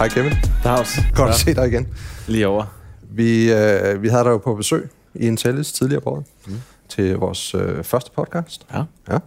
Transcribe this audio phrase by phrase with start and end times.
[0.00, 0.32] Hej Kevin.
[0.64, 0.98] Dags.
[1.14, 1.88] Godt at se dig igen.
[2.26, 2.64] Lige over.
[3.10, 6.54] Vi, øh, vi havde dig jo på besøg i Intellis tidligere på året mm.
[6.88, 8.66] til vores øh, første podcast.
[8.74, 8.82] Ja.
[9.10, 9.18] ja.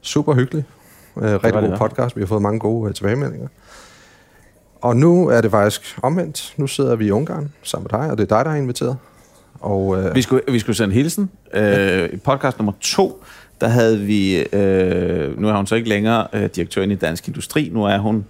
[0.00, 0.64] Super hyggelig.
[1.16, 1.76] Øh, rigtig det, god ja.
[1.76, 2.16] podcast.
[2.16, 3.48] Vi har fået mange gode øh, tilbagemeldinger.
[4.80, 6.54] Og nu er det faktisk omvendt.
[6.56, 8.96] Nu sidder vi i Ungarn sammen med dig, og det er dig, der er inviteret.
[9.60, 11.30] Og, øh, Vi skulle, vi skulle sende hilsen.
[11.54, 13.24] Øh, I podcast nummer to,
[13.60, 14.36] der havde vi...
[14.42, 17.70] Øh, nu er hun så ikke længere øh, direktøren i Dansk Industri.
[17.72, 18.24] Nu er hun...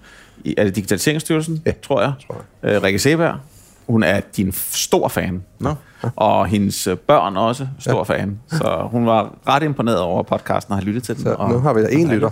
[0.45, 2.13] I, er det Digitaliseringsstyrelsen, Ja, tror jeg?
[2.27, 3.39] tror Øh, Rikke Seberg.
[3.87, 5.43] Hun er din stor fan.
[5.59, 5.75] Nå.
[6.17, 8.14] Og hendes øh, børn også stor ja.
[8.19, 8.41] fan.
[8.50, 11.25] Så hun var ret imponeret over podcasten og har lyttet til den.
[11.25, 12.31] så og, nu har vi da en lytter.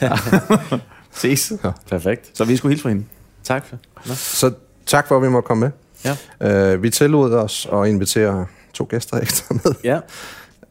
[1.12, 1.52] Ses.
[1.64, 1.70] Ja.
[1.90, 2.30] Perfekt.
[2.38, 3.04] Så vi skulle hilse for hende.
[3.44, 3.76] Tak for.
[4.06, 4.14] Nå.
[4.14, 4.52] Så
[4.86, 5.70] tak for, at vi må komme med.
[6.40, 6.72] Ja.
[6.72, 9.74] Øh, vi tillod os at invitere to gæster ekstra med.
[9.84, 9.98] Ja.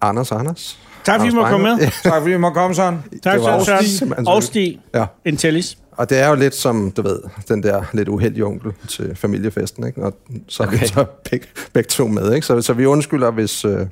[0.02, 0.80] Anders og Anders.
[1.04, 1.88] Tak fordi I må komme med.
[2.04, 3.04] Tak fordi vi må komme sådan.
[3.24, 4.27] Tak, Søren.
[4.27, 4.80] Og Stig.
[4.94, 5.05] Ja.
[5.26, 5.77] Intellis.
[5.98, 9.88] Og det er jo lidt som, du ved, den der lidt uheldige onkel til familiefesten,
[9.88, 10.04] ikke?
[10.04, 10.13] Og
[10.48, 10.80] så er okay.
[10.80, 12.48] vi så begge, begge to med, ikke?
[12.48, 13.88] Så, så vi undskylder, hvis, øh,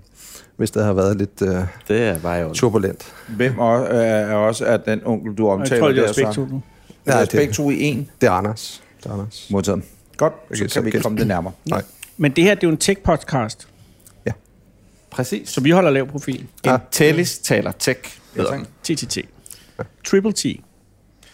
[0.58, 1.56] hvis det har været lidt øh,
[1.88, 2.54] Det er bare jo.
[2.54, 3.14] turbulent.
[3.30, 6.32] Hvem også, er også er den onkel, du Jeg omtaler tror, det er der, begge
[6.34, 6.36] så?
[6.36, 6.62] to nu.
[7.08, 8.10] Ja, Ja, det er to i en.
[8.22, 8.84] det er Anders.
[9.04, 9.48] Det er Anders.
[9.52, 9.82] Modtaget.
[10.18, 11.02] Godt, så Okay, så kan vi gæt.
[11.04, 11.54] komme det nærmere.
[11.66, 11.84] Nej.
[12.18, 13.68] Men det her, det er jo en tech-podcast,
[15.12, 15.50] Præcis.
[15.50, 16.48] så vi holder lav profil.
[16.66, 16.74] Ja.
[16.76, 18.00] Intellis taler tech.
[18.36, 18.68] Ja, hedder den.
[18.96, 19.18] TTT.
[20.06, 20.46] Triple T.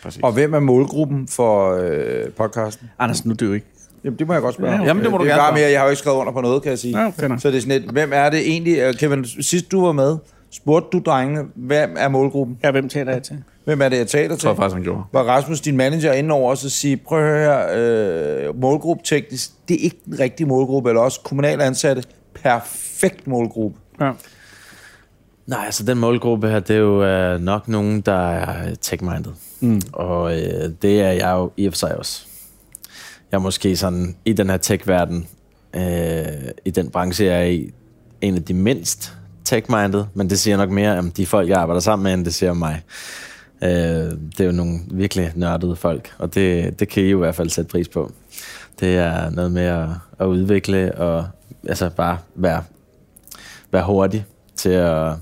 [0.03, 0.21] Præcis.
[0.23, 2.89] Og hvem er målgruppen for øh, podcasten?
[2.99, 3.65] Anders, nu er det jo ikke.
[4.03, 4.71] Jamen, det må jeg godt spørge.
[4.71, 4.87] Ja, okay.
[4.87, 6.33] Jamen, det må du det er gerne bare mere, jeg har jo ikke skrevet under
[6.33, 6.99] på noget, kan jeg sige.
[6.99, 8.77] Ja, okay, så det er sådan et, hvem er det egentlig?
[8.79, 10.17] Øh, Kevin, sidst du var med,
[10.51, 12.57] spurgte du drengene, hvem er målgruppen?
[12.63, 13.43] Ja, hvem taler jeg til?
[13.65, 14.61] Hvem er det, jeg taler tror jeg til?
[14.61, 15.03] faktisk, han gjorde.
[15.13, 19.03] Var Rasmus, din manager, inde over os og sige, prøv at høre her, øh, målgruppe
[19.05, 22.03] teknisk, det er ikke den rigtige målgruppe, eller også kommunale ansatte,
[22.43, 23.79] perfekt målgruppe.
[24.01, 24.11] Ja.
[25.47, 29.31] Nej, altså den målgruppe her, det er jo øh, nok nogen, der er tech-minded.
[29.59, 29.81] Mm.
[29.91, 32.25] Og øh, det er jeg jo i og for sig også.
[33.31, 35.27] Jeg er måske sådan i den her tech-verden,
[35.75, 37.71] øh, i den branche, jeg er i,
[38.21, 39.13] en af de mindst
[39.45, 42.33] tech-minded, men det siger nok mere om de folk, jeg arbejder sammen med, end det
[42.33, 42.81] siger om mig.
[43.63, 47.19] Øh, det er jo nogle virkelig nørdede folk, og det, det kan I jo i
[47.19, 48.11] hvert fald sætte pris på.
[48.79, 51.27] Det er noget med at, at udvikle og
[51.67, 52.63] altså bare være,
[53.71, 54.25] være hurtig
[54.55, 55.13] til at,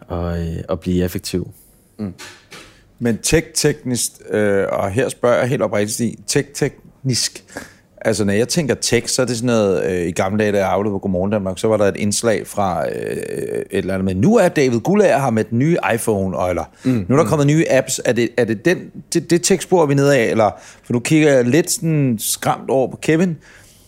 [0.00, 1.50] og, øh, at blive effektiv.
[1.98, 2.14] Mm.
[2.98, 7.44] Men tech-teknisk, øh, og her spørger jeg helt oprigtigt, tech-teknisk,
[8.00, 10.58] altså når jeg tænker tech, så er det sådan noget, øh, i gamle dage, da
[10.58, 14.04] jeg arbejdede på Godmorgen Danmark, så var der et indslag fra øh, et eller andet
[14.04, 17.22] med, nu er David Gullager her med den nye iPhone, og eller mm, nu er
[17.22, 18.78] der kommet nye apps, er det, er det den,
[19.14, 20.50] det, det tech-spor, vi nede af, eller,
[20.82, 23.36] for nu kigger jeg lidt sådan skræmt over på Kevin,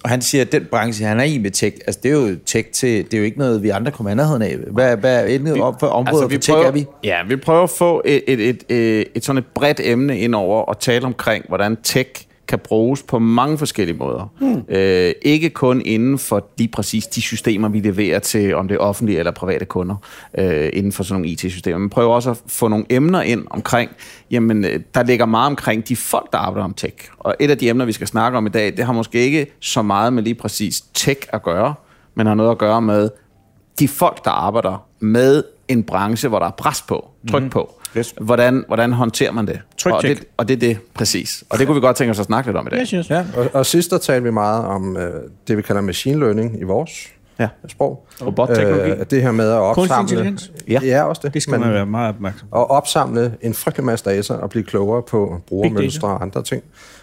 [0.05, 2.37] og han siger, at den branche, han er i med tech, altså det er jo
[2.47, 4.57] tech til, det er jo ikke noget, vi andre kommer nærheden af.
[4.57, 6.87] Hvad, hvad er et op for områder altså, for tech, prøver, er vi?
[7.05, 10.35] Ja, vi prøver at få et, et, et, et, et sådan et bredt emne ind
[10.35, 12.11] over og tale omkring, hvordan tech
[12.51, 14.33] kan bruges på mange forskellige måder.
[14.41, 14.65] Mm.
[14.69, 18.79] Øh, ikke kun inden for lige præcis de systemer, vi leverer til, om det er
[18.79, 19.97] offentlige eller private kunder,
[20.39, 21.79] øh, inden for sådan nogle IT-systemer.
[21.79, 23.91] Men prøver også at få nogle emner ind omkring,
[24.31, 26.97] jamen, øh, der ligger meget omkring de folk, der arbejder om tech.
[27.19, 29.47] Og et af de emner, vi skal snakke om i dag, det har måske ikke
[29.61, 31.75] så meget med lige præcis tech at gøre,
[32.15, 33.11] men har noget at gøre med
[33.79, 37.51] de folk, der arbejder med en branche, hvor der er pres på, tryk mm.
[37.51, 37.80] på.
[37.97, 38.15] Yes.
[38.21, 39.61] Hvordan, hvordan håndterer man det?
[39.79, 41.45] Tryk, og, det og det er det, præcis.
[41.51, 42.81] Og det kunne vi godt tænke os at snakke lidt om i dag.
[42.81, 43.11] Yes, yes.
[43.11, 43.25] Ja.
[43.37, 45.13] Og, og sidst der talte vi meget om øh,
[45.49, 46.91] det, vi kalder machine learning i vores
[47.39, 47.49] Ja.
[47.69, 48.07] sprog.
[48.27, 48.91] Robotteknologi.
[48.91, 50.39] Øh, det her med at opsamle...
[50.69, 50.79] Ja.
[50.79, 51.35] Det er også det.
[51.35, 52.61] Det skal man være meget opmærksom på.
[52.63, 56.63] at opsamle en frygtelig masse data og blive klogere på brugermønstre og andre ting.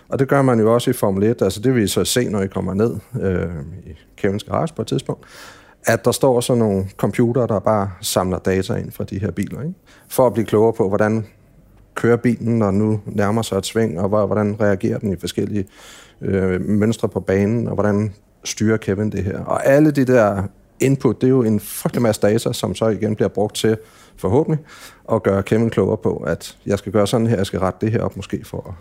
[0.09, 1.41] Og det gør man jo også i Formel 1.
[1.41, 3.45] Altså det vil I så se, når I kommer ned øh,
[3.85, 5.25] i Kevins garage på et tidspunkt.
[5.87, 9.61] At der står sådan nogle computer, der bare samler data ind fra de her biler.
[9.61, 9.73] Ikke?
[10.07, 11.25] For at blive klogere på, hvordan
[11.95, 15.65] kører bilen, når nu nærmer sig et sving, og hvordan reagerer den i forskellige
[16.21, 19.39] øh, mønstre på banen, og hvordan styrer Kevin det her.
[19.39, 20.43] Og alle de der
[20.79, 23.77] input, det er jo en frygtelig masse data, som så igen bliver brugt til,
[24.17, 24.65] forhåbentlig,
[25.11, 27.91] at gøre Kevin klogere på, at jeg skal gøre sådan her, jeg skal rette det
[27.91, 28.73] her op måske for at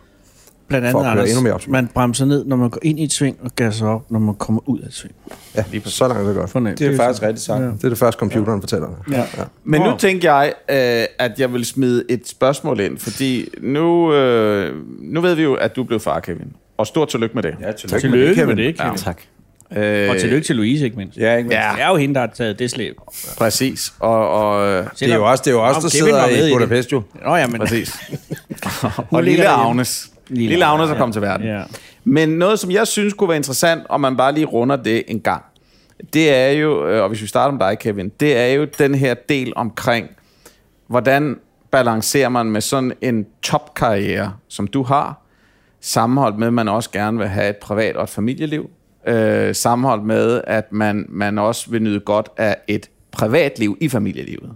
[0.68, 1.84] Blandt For andet, at køre endnu mere Anders, optimalt.
[1.84, 4.34] man bremser ned, når man går ind i et sving, og gasser op, når man
[4.34, 5.14] kommer ud af et sving.
[5.56, 6.50] Ja, så langt er det godt.
[6.50, 6.78] Fornemt.
[6.78, 7.62] Det er faktisk rigtigt sagt.
[7.62, 7.66] Ja.
[7.66, 9.14] Det er det første, computeren fortæller dig.
[9.14, 9.24] Ja.
[9.38, 9.44] Ja.
[9.64, 9.96] Men nu Nå.
[9.96, 15.34] tænker jeg, øh, at jeg vil smide et spørgsmål ind, fordi nu, øh, nu ved
[15.34, 16.52] vi jo, at du blev far, Kevin.
[16.78, 17.54] Og stort tillykke med det.
[17.60, 18.90] Ja, tillykke, Tillykke med det, Kevin.
[18.90, 18.96] Ja.
[18.96, 19.20] Tak.
[19.76, 21.18] Øh, Og tillykke til Louise, ikke mindst.
[21.18, 21.64] Ja, ikke mindst.
[21.64, 21.70] Ja.
[21.76, 22.96] Det er jo hende, der har taget det slæb.
[23.38, 23.92] Præcis.
[23.98, 26.42] Og, og, Det er jo også, det er jo også der Kevin sidder med i
[26.44, 26.52] det.
[26.52, 27.02] Budapest jo.
[27.24, 27.60] Nå ja, men...
[27.60, 27.96] præcis.
[29.10, 29.48] og lille.
[29.48, 30.10] Agnes.
[30.28, 31.46] Lille Lille Agnes er Agnes, kommet til verden.
[31.46, 31.62] Ja.
[32.04, 35.20] Men noget, som jeg synes kunne være interessant, om man bare lige runder det en
[35.20, 35.44] gang,
[36.12, 38.94] det er jo, øh, og hvis vi starter med dig, Kevin, det er jo den
[38.94, 40.08] her del omkring,
[40.86, 41.36] hvordan
[41.70, 45.22] balancerer man med sådan en topkarriere, som du har,
[45.80, 48.70] sammenholdt med, at man også gerne vil have et privat og et familieliv,
[49.06, 54.50] øh, sammenholdt med, at man, man også vil nyde godt af et privatliv i familielivet.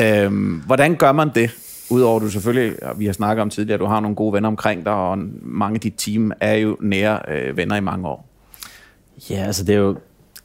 [0.00, 0.32] Øh,
[0.66, 1.50] hvordan gør man det?
[1.90, 4.84] Udover du selvfølgelig, vi har snakket om tidligere, at du har nogle gode venner omkring
[4.84, 8.26] dig, og mange af dit team er jo nære øh, venner i mange år.
[9.30, 9.96] Ja, altså det er jo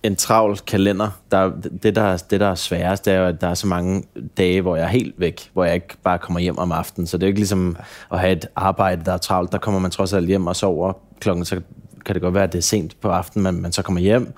[0.03, 1.09] en travl kalender.
[1.31, 1.51] Der,
[1.83, 4.03] det, der, det, der er sværest, det er jo, at der er så mange
[4.37, 7.07] dage, hvor jeg er helt væk, hvor jeg ikke bare kommer hjem om aftenen.
[7.07, 7.77] Så det er jo ikke ligesom
[8.11, 9.51] at have et arbejde, der er travlt.
[9.51, 11.61] Der kommer man trods alt hjem og sover klokken, så
[12.05, 14.33] kan det godt være, at det er sent på aftenen, men man så kommer hjem.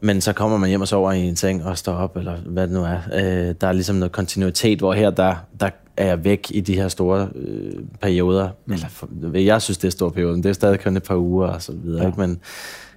[0.00, 2.62] Men så kommer man hjem og sover i en seng og står op, eller hvad
[2.62, 2.98] det nu er.
[3.14, 6.74] Øh, der er ligesom noget kontinuitet, hvor her, der, der er jeg væk i de
[6.74, 8.48] her store øh, perioder.
[8.66, 8.72] Mm.
[8.72, 11.16] Eller, for, jeg synes, det er store perioder, men det er stadig kun et par
[11.16, 12.02] uger og så videre.
[12.02, 12.06] Ja.
[12.08, 12.20] Ikke?
[12.20, 12.40] Men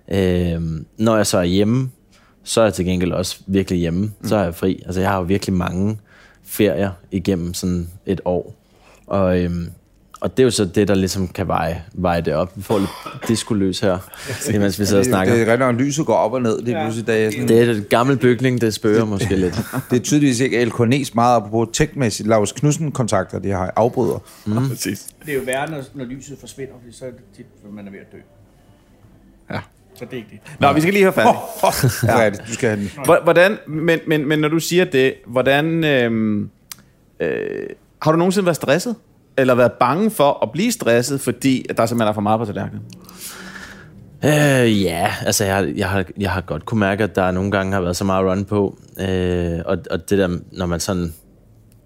[0.07, 1.89] øh, når jeg så er hjemme,
[2.43, 4.01] så er jeg til gengæld også virkelig hjemme.
[4.01, 4.27] Mm.
[4.27, 4.83] Så er jeg fri.
[4.85, 5.97] Altså, jeg har jo virkelig mange
[6.43, 8.55] ferier igennem sådan et år.
[9.07, 9.69] Og, øhm,
[10.23, 12.51] og det er jo så det, der ligesom kan veje, veje det op.
[12.55, 12.89] Vi får lidt
[13.27, 13.97] diskoløs her,
[14.59, 15.33] mens vi sidder og snakker.
[15.33, 16.61] Det er rigtig, når lyset går op og ned.
[16.61, 17.01] Det er, ja.
[17.07, 17.47] dag, sådan.
[17.47, 19.55] det er et gammel bygning, det spørger måske lidt.
[19.91, 24.23] Det er tydeligvis ikke LK Næs meget på teknisk Lars Knudsen-kontakter, de har afbryder.
[24.45, 24.53] Mm.
[24.69, 25.07] Præcis.
[25.25, 27.91] Det er jo værre, når, når lyset forsvinder, fordi så er det tit, man er
[27.91, 28.17] ved at dø.
[29.51, 29.59] Ja.
[29.95, 30.59] Så det er ikke det.
[30.59, 31.35] Nå, vi skal lige have færdig.
[32.21, 32.91] ja, du skal have den.
[33.23, 35.83] Hvordan, men, men, men når du siger det, hvordan...
[35.83, 36.49] Øhm,
[37.19, 37.29] øh,
[38.01, 38.95] har du nogensinde været stresset?
[39.37, 42.83] Eller været bange for at blive stresset, fordi der simpelthen er for meget på tallerkenen?
[44.25, 47.73] Øh, ja, altså jeg, jeg, har, jeg har godt kunne mærke, at der nogle gange
[47.73, 48.77] har været så meget run på.
[48.99, 51.13] Øh, og, og det der, når man sådan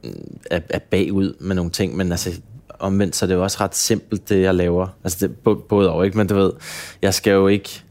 [0.03, 2.31] mm, er, er bagud med nogle ting, men altså
[2.79, 4.87] omvendt, så er det jo også ret simpelt, det jeg laver.
[5.03, 6.17] Altså det, både over, ikke?
[6.17, 6.51] Men du ved,
[7.01, 7.83] jeg skal jo ikke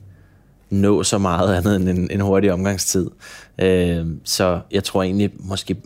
[0.71, 3.11] nå så meget andet end en, en hurtig omgangstid.
[3.59, 5.77] Øh, så jeg tror egentlig måske,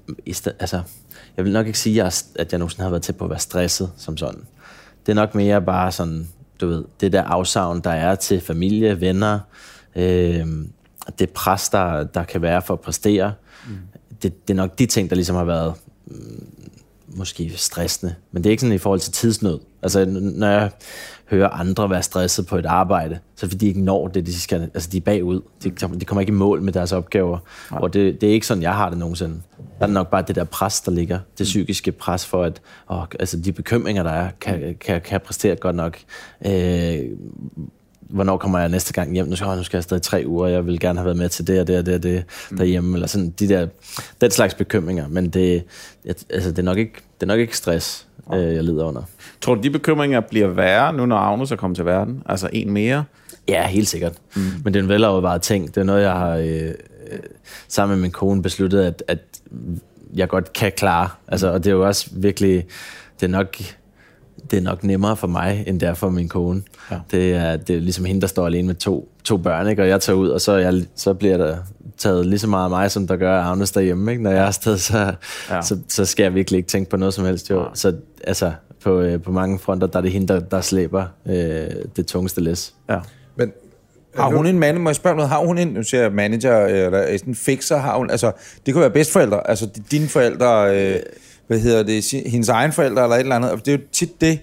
[0.61, 0.83] altså,
[1.41, 3.93] jeg vil nok ikke sige, at jeg nogensinde har været til på at være stresset
[3.97, 4.41] som sådan.
[5.07, 6.29] Det er nok mere bare sådan,
[6.61, 9.39] du ved, det der afsavn, der er til familie, venner,
[9.97, 10.47] øh,
[11.19, 13.33] det pres, der, der kan være for at præstere,
[13.67, 13.77] mm.
[14.23, 15.75] det, det er nok de ting, der ligesom har været
[16.07, 16.47] mm,
[17.07, 18.15] måske stressende.
[18.33, 19.59] Men det er ikke sådan i forhold til tidsnød.
[19.83, 20.71] Altså, når jeg
[21.31, 24.63] hører andre være stresset på et arbejde, så fordi de ikke når det, de skal,
[24.63, 25.41] altså de er bagud.
[25.63, 27.39] De, de kommer ikke i mål med deres opgaver.
[27.71, 27.81] Nej.
[27.81, 29.35] Og det, det er ikke sådan, jeg har det nogensinde.
[29.79, 31.19] Der er nok bare det der pres, der ligger.
[31.39, 32.61] Det psykiske pres for, at
[32.91, 35.99] åh, altså de bekymringer, der er, kan, kan, kan jeg præstere godt nok.
[36.47, 36.99] Øh,
[38.01, 39.27] hvornår kommer jeg næste gang hjem?
[39.27, 41.29] Nu skal, nu skal jeg afsted i tre uger, jeg vil gerne have været med
[41.29, 42.57] til det og det og det og det mm.
[42.57, 42.97] derhjemme.
[42.97, 43.67] Eller sådan, de der,
[44.21, 45.09] den slags bekymringer.
[45.09, 45.65] Men det,
[46.31, 49.03] altså, det, er nok ikke, det er nok ikke stress, øh, jeg lider under.
[49.41, 52.23] Tror du, de bekymringer bliver værre, nu når Agnes er kommet til verden?
[52.27, 53.05] Altså en mere?
[53.49, 54.13] Ja, helt sikkert.
[54.37, 54.43] Mm.
[54.65, 55.67] Men det er en velovervejet ting.
[55.67, 56.67] Det er noget, jeg har øh,
[57.11, 57.19] øh,
[57.69, 59.19] sammen med min kone besluttet, at, at
[60.15, 61.09] jeg godt kan klare.
[61.29, 62.67] Altså, og det er jo også virkelig...
[63.21, 63.57] Det er nok
[64.51, 66.63] det er nok nemmere for mig, end det er for min kone.
[66.91, 66.99] Ja.
[67.11, 69.83] Det, er, det er ligesom hende, der står alene med to, to børn, ikke?
[69.83, 71.57] og jeg tager ud, og så, jeg, så bliver der
[72.01, 74.11] taget lige så meget af mig, som der gør Agnes derhjemme.
[74.11, 74.23] Ikke?
[74.23, 75.15] Når jeg er afsted, så,
[75.51, 75.63] ja.
[75.63, 77.51] så, så skal jeg virkelig ikke tænke på noget som helst.
[77.51, 77.61] Jo.
[77.61, 77.67] Ja.
[77.75, 77.95] Så
[78.25, 78.53] altså,
[78.83, 81.35] på, øh, på mange fronter, der er det hende, der, der slæber øh,
[81.97, 82.75] det tungeste læs.
[82.91, 82.99] Ja.
[83.37, 83.53] Men
[84.17, 86.67] har hun en mand, må jeg spørge noget, har hun en, nu siger jeg manager,
[86.67, 88.33] eller en fixer, har hun, altså,
[88.67, 91.01] det kunne være bedstforældre, altså dine forældre, øh,
[91.47, 94.39] hvad hedder det, hendes egen forældre, eller et eller andet, det er jo tit det,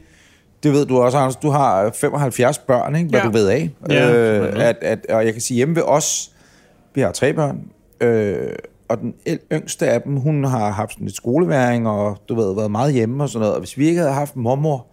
[0.64, 3.26] det ved du også, Anders, du har 75 børn, ikke, hvad ja.
[3.26, 6.32] du ved af, ja, øh, at, at, og jeg kan sige, hjemme ved os,
[6.98, 7.60] vi har tre børn,
[8.02, 8.50] øh,
[8.88, 9.14] og den
[9.54, 13.24] yngste af dem, hun har haft sådan lidt skoleværing, og du ved, været meget hjemme
[13.24, 13.54] og sådan noget.
[13.54, 14.86] Og hvis vi ikke havde haft mormor,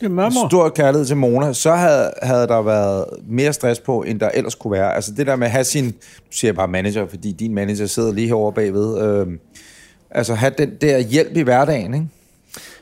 [0.00, 0.48] det er mormor.
[0.48, 4.54] stor kærlighed til Mona, så havde, havde der været mere stress på, end der ellers
[4.54, 4.94] kunne være.
[4.94, 8.12] Altså det der med at have sin, du siger bare manager, fordi din manager sidder
[8.12, 9.26] lige herovre bagved, øh,
[10.10, 12.06] altså have den der hjælp i hverdagen, ikke?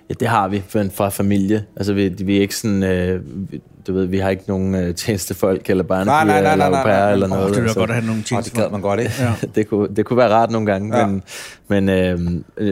[0.08, 0.62] Ja, det har vi
[0.94, 1.64] fra familie.
[1.76, 2.82] Altså, vi, vi er ikke sådan...
[2.82, 3.22] Øh,
[3.86, 6.84] du ved, vi har ikke nogen øh, tjenestefolk eller barnepiger nej, nej, nej, eller nej,
[6.84, 7.44] nej, eller noget.
[7.44, 7.78] Det ville altså.
[7.78, 8.44] godt at have nogle tjenestefolk.
[8.44, 9.12] det gad man godt, ikke?
[9.20, 9.34] Ja.
[9.54, 11.06] det, kunne, det kunne være rart nogle gange, ja.
[11.06, 11.22] men,
[11.68, 12.18] men øh,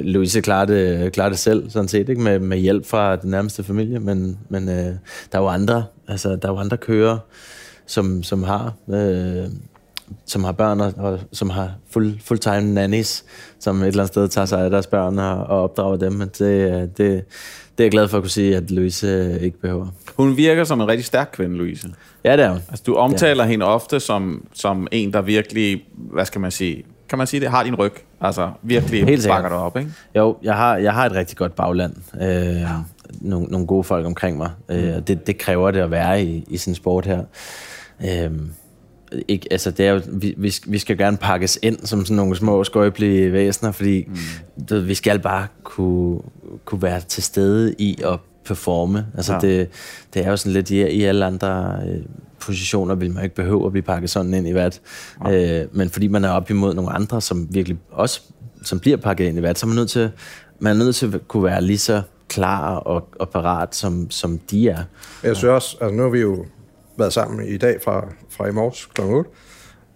[0.04, 2.20] Louise klarer det, klarer det selv, sådan set, ikke?
[2.20, 4.92] Med, med hjælp fra den nærmeste familie, men, men øh, der
[5.32, 7.18] er jo andre, altså, der er jo andre kører,
[7.86, 8.72] som, som har...
[8.90, 9.44] Øh,
[10.26, 13.24] som har børn og, og som har full, full-time nannies,
[13.60, 16.12] som et eller andet sted tager sig af deres børn og, og opdrager dem.
[16.12, 17.24] Men det, det,
[17.78, 19.86] det er jeg glad for at kunne sige, at Louise ikke behøver.
[20.16, 21.88] Hun virker som en rigtig stærk kvinde, Louise.
[22.24, 22.60] Ja, det er hun.
[22.68, 23.50] Altså, du omtaler ja.
[23.50, 27.50] hende ofte som, som en, der virkelig, hvad skal man sige, kan man sige det,
[27.50, 27.92] har din ryg.
[28.20, 29.90] Altså virkelig Helt bakker dig op, ikke?
[30.16, 31.94] Jo, jeg har, jeg har et rigtig godt bagland.
[32.20, 32.68] Øh, ja.
[33.20, 34.50] nogle, nogle gode folk omkring mig.
[34.68, 34.88] Øh, mm.
[34.88, 37.22] Øh, det, det kræver det at være i, i sådan en sport her.
[38.00, 38.30] Øh,
[39.28, 42.36] ikke, altså det er jo, vi, vi, vi skal gerne pakkes ind som sådan nogle
[42.36, 44.16] små skøjbelige væsener, fordi mm.
[44.68, 46.20] det, vi skal bare kunne,
[46.64, 49.06] kunne være til stede i at performe.
[49.16, 49.40] Altså ja.
[49.40, 49.68] det,
[50.14, 52.02] det er jo sådan lidt, i, i alle andre øh,
[52.40, 54.80] positioner vil man ikke behøve at blive pakket sådan ind i vat.
[55.24, 55.60] Ja.
[55.62, 58.20] Øh, men fordi man er op imod nogle andre, som virkelig også
[58.62, 60.10] som bliver pakket ind i vat, så er man nødt til,
[60.58, 64.38] man er nødt til at kunne være lige så klar og, og parat, som, som
[64.38, 64.82] de er.
[65.22, 66.44] Jeg synes også, altså nu har vi jo
[66.98, 69.00] været sammen i dag fra, fra i morges kl.
[69.00, 69.30] 8.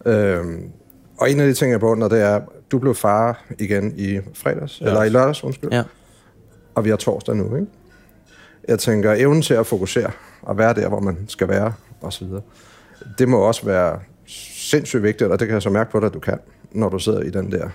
[0.06, 0.70] Øhm,
[1.18, 2.40] og en af de ting, jeg når det er,
[2.72, 4.86] du blev far igen i fredags, ja.
[4.86, 5.72] eller i lørdags, undskyld.
[5.72, 5.82] Ja.
[6.74, 7.66] Og vi har torsdag nu, ikke?
[8.68, 10.10] Jeg tænker, evnen til at fokusere
[10.42, 12.42] og være der, hvor man skal være, og så videre.
[13.18, 16.14] Det må også være sindssygt vigtigt, og det kan jeg så mærke på dig, at
[16.14, 16.38] du kan,
[16.72, 17.68] når du sidder i den der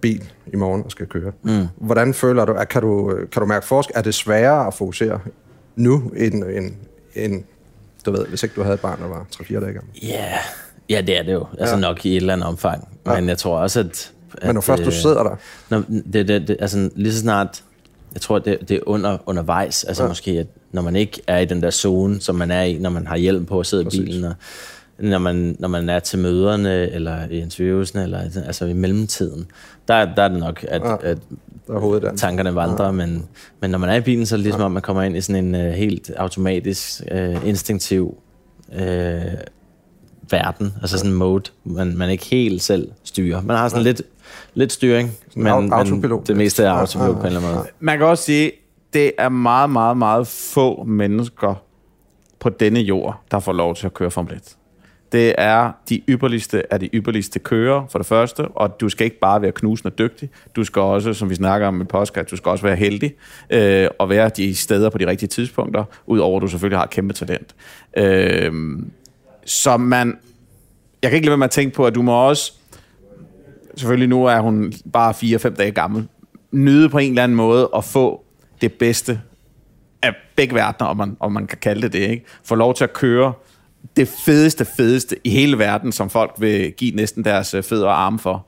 [0.00, 1.32] bil i morgen og skal køre.
[1.42, 1.66] Mm.
[1.76, 3.96] Hvordan føler du, at kan du, kan du mærke forskel?
[3.96, 5.20] Er det sværere at fokusere
[5.76, 6.74] nu, end, end,
[7.14, 7.44] end
[8.06, 9.92] du ved, hvis ikke du havde et barn, der var 3-4 dage gammel?
[10.02, 10.38] Ja, yeah.
[10.90, 11.46] ja, det er det jo.
[11.58, 11.80] Altså ja.
[11.80, 12.88] nok i et eller andet omfang.
[13.06, 13.14] Ja.
[13.14, 14.12] Men jeg tror også, at...
[14.38, 15.36] at Men når først du øh, sidder der?
[15.68, 17.62] Når, det, det, det, altså lige så snart...
[18.14, 19.84] Jeg tror, det, det er under, undervejs.
[19.84, 20.08] Altså ja.
[20.08, 22.90] måske, at når man ikke er i den der zone, som man er i, når
[22.90, 24.00] man har hjelm på at sidde Præcis.
[24.00, 24.34] i bilen, og
[24.98, 29.46] når man, når man er til møderne, eller i interviewsene, eller altså i mellemtiden.
[29.88, 31.18] Der, der er det nok, at, ja, at
[31.68, 32.92] der tankerne vandrer, ja.
[32.92, 33.28] men,
[33.60, 34.64] men når man er i bilen, så er det ligesom, ja.
[34.64, 38.16] om man kommer ind i sådan en uh, helt automatisk, uh, instinktiv
[38.68, 38.78] uh,
[40.30, 43.42] verden, altså sådan en mode, man, man ikke helt selv styrer.
[43.42, 43.90] Man har sådan ja.
[43.90, 44.02] lidt,
[44.54, 47.20] lidt styring, men, men det meste er autopilot ja, ja, ja.
[47.20, 47.66] på en eller anden måde.
[47.80, 48.52] Man kan også sige,
[48.92, 51.54] det er meget, meget, meget få mennesker
[52.40, 54.56] på denne jord, der får lov til at køre Formel 1
[55.12, 59.18] det er de ypperligste af de ypperligste kører, for det første, og du skal ikke
[59.18, 62.50] bare være knusende dygtig, du skal også, som vi snakker om i podcast, du skal
[62.50, 63.14] også være heldig,
[63.50, 66.90] øh, og være de steder på de rigtige tidspunkter, udover at du selvfølgelig har et
[66.90, 67.54] kæmpe talent.
[67.96, 68.52] Øh,
[69.44, 70.18] så man,
[71.02, 72.52] jeg kan ikke lade være med at tænke på, at du må også,
[73.76, 76.08] selvfølgelig nu er hun bare 4-5 dage gammel,
[76.52, 78.24] nyde på en eller anden måde at få
[78.60, 79.20] det bedste
[80.02, 82.24] af begge verdener, om man, om man kan kalde det det, ikke?
[82.44, 83.32] Få lov til at køre
[83.96, 88.02] det fedeste, fedeste i hele verden, som folk vil give næsten deres øh, fødder og
[88.02, 88.46] arme for.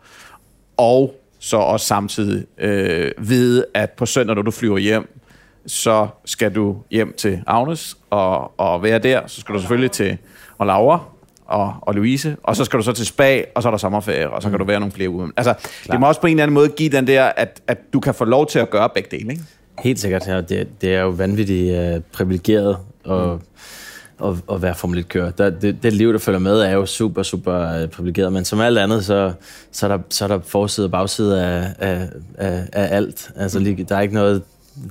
[0.77, 5.21] Og så også samtidig øh, vide, at på søndag, når du flyver hjem,
[5.67, 9.21] så skal du hjem til Agnes og, og være der.
[9.27, 10.19] Så skal du selvfølgelig til
[10.59, 11.01] og Laura
[11.47, 14.31] og, og Louise, og så skal du så til spa, og så er der sommerferie,
[14.31, 15.29] og så kan du være nogle flere uger.
[15.37, 15.93] Altså, Klar.
[15.93, 18.15] det må også på en eller anden måde give den der, at, at du kan
[18.15, 19.43] få lov til at gøre begge dele, ikke?
[19.79, 20.41] Helt sikkert, ja.
[20.41, 23.41] Det, det er jo vanvittigt uh, privilegeret, og mm
[24.29, 25.31] at, at være Formel 1-kører.
[25.31, 28.79] det, det liv, der følger med, er jo super, super uh, privilegeret, men som alt
[28.79, 29.33] andet, så,
[29.73, 33.31] så, er, der, så er der forside og bagside af, af, af, af alt.
[33.37, 33.87] Altså, mm.
[33.87, 34.43] der er ikke noget,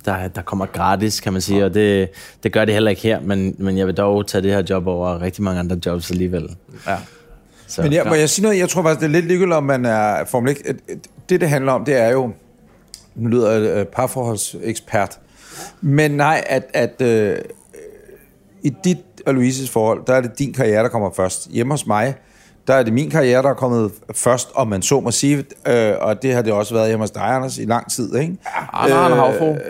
[0.06, 2.10] der, der kommer gratis, kan man sige, og det,
[2.44, 4.88] det gør det heller ikke her, men, men jeg vil dog tage det her job
[4.88, 6.50] over rigtig mange andre jobs alligevel.
[6.88, 6.98] Ja.
[7.68, 8.60] Så, men jeg, må jeg sige noget?
[8.60, 10.80] Jeg tror faktisk, det er lidt ligegyldigt, om man er Formel 1.
[11.30, 12.32] Det, det handler om, det er jo,
[13.16, 15.20] nu lyder jeg parforholdsekspert,
[15.82, 17.38] men nej, at, at øh,
[18.64, 21.48] i dit og Louises forhold, der er det din karriere, der kommer først.
[21.52, 22.16] Hjemme hos mig,
[22.68, 25.94] der er det min karriere, der er kommet først, om man så må sige, øh,
[26.02, 28.38] og det har det også været hjemme hos dig, Anders, i lang tid, ikke?
[28.46, 28.84] Ja,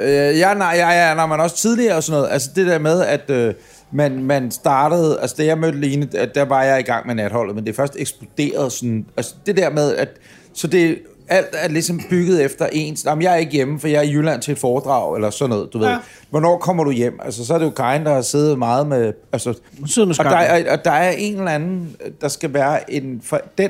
[0.01, 2.33] øh, øh, ja, nej, ja, ja, nej, men også tidligere og sådan noget.
[2.33, 3.53] Altså det der med, at øh,
[3.91, 6.05] man, man startede, altså da jeg mødte Line,
[6.35, 9.69] der var jeg i gang med natholdet, men det først eksploderet sådan, altså det der
[9.69, 10.09] med, at,
[10.53, 13.05] så det alt er ligesom bygget efter ens.
[13.05, 15.49] Jamen, jeg er ikke hjemme, for jeg er i Jylland til et foredrag, eller sådan
[15.49, 15.87] noget, du ved.
[15.87, 15.97] Ja.
[16.29, 17.19] Hvornår kommer du hjem?
[17.25, 19.13] Altså, så er det jo Karin, der har siddet meget med...
[19.33, 19.53] Altså,
[19.85, 23.21] sidder med og, der, og der er en eller anden, der skal være en...
[23.23, 23.69] For den,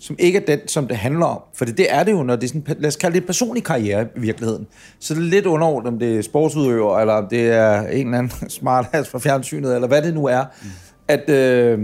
[0.00, 1.40] som ikke er den, som det handler om.
[1.54, 3.26] For det, det er det jo, når det er sådan, lad os kalde det en
[3.26, 4.66] personlig karriere i virkeligheden.
[4.98, 8.18] Så det er lidt underordnet, om det er sportsudøver, eller om det er en eller
[8.18, 10.44] anden smart fra fjernsynet, eller hvad det nu er.
[10.62, 10.68] Mm.
[11.08, 11.78] At, øh,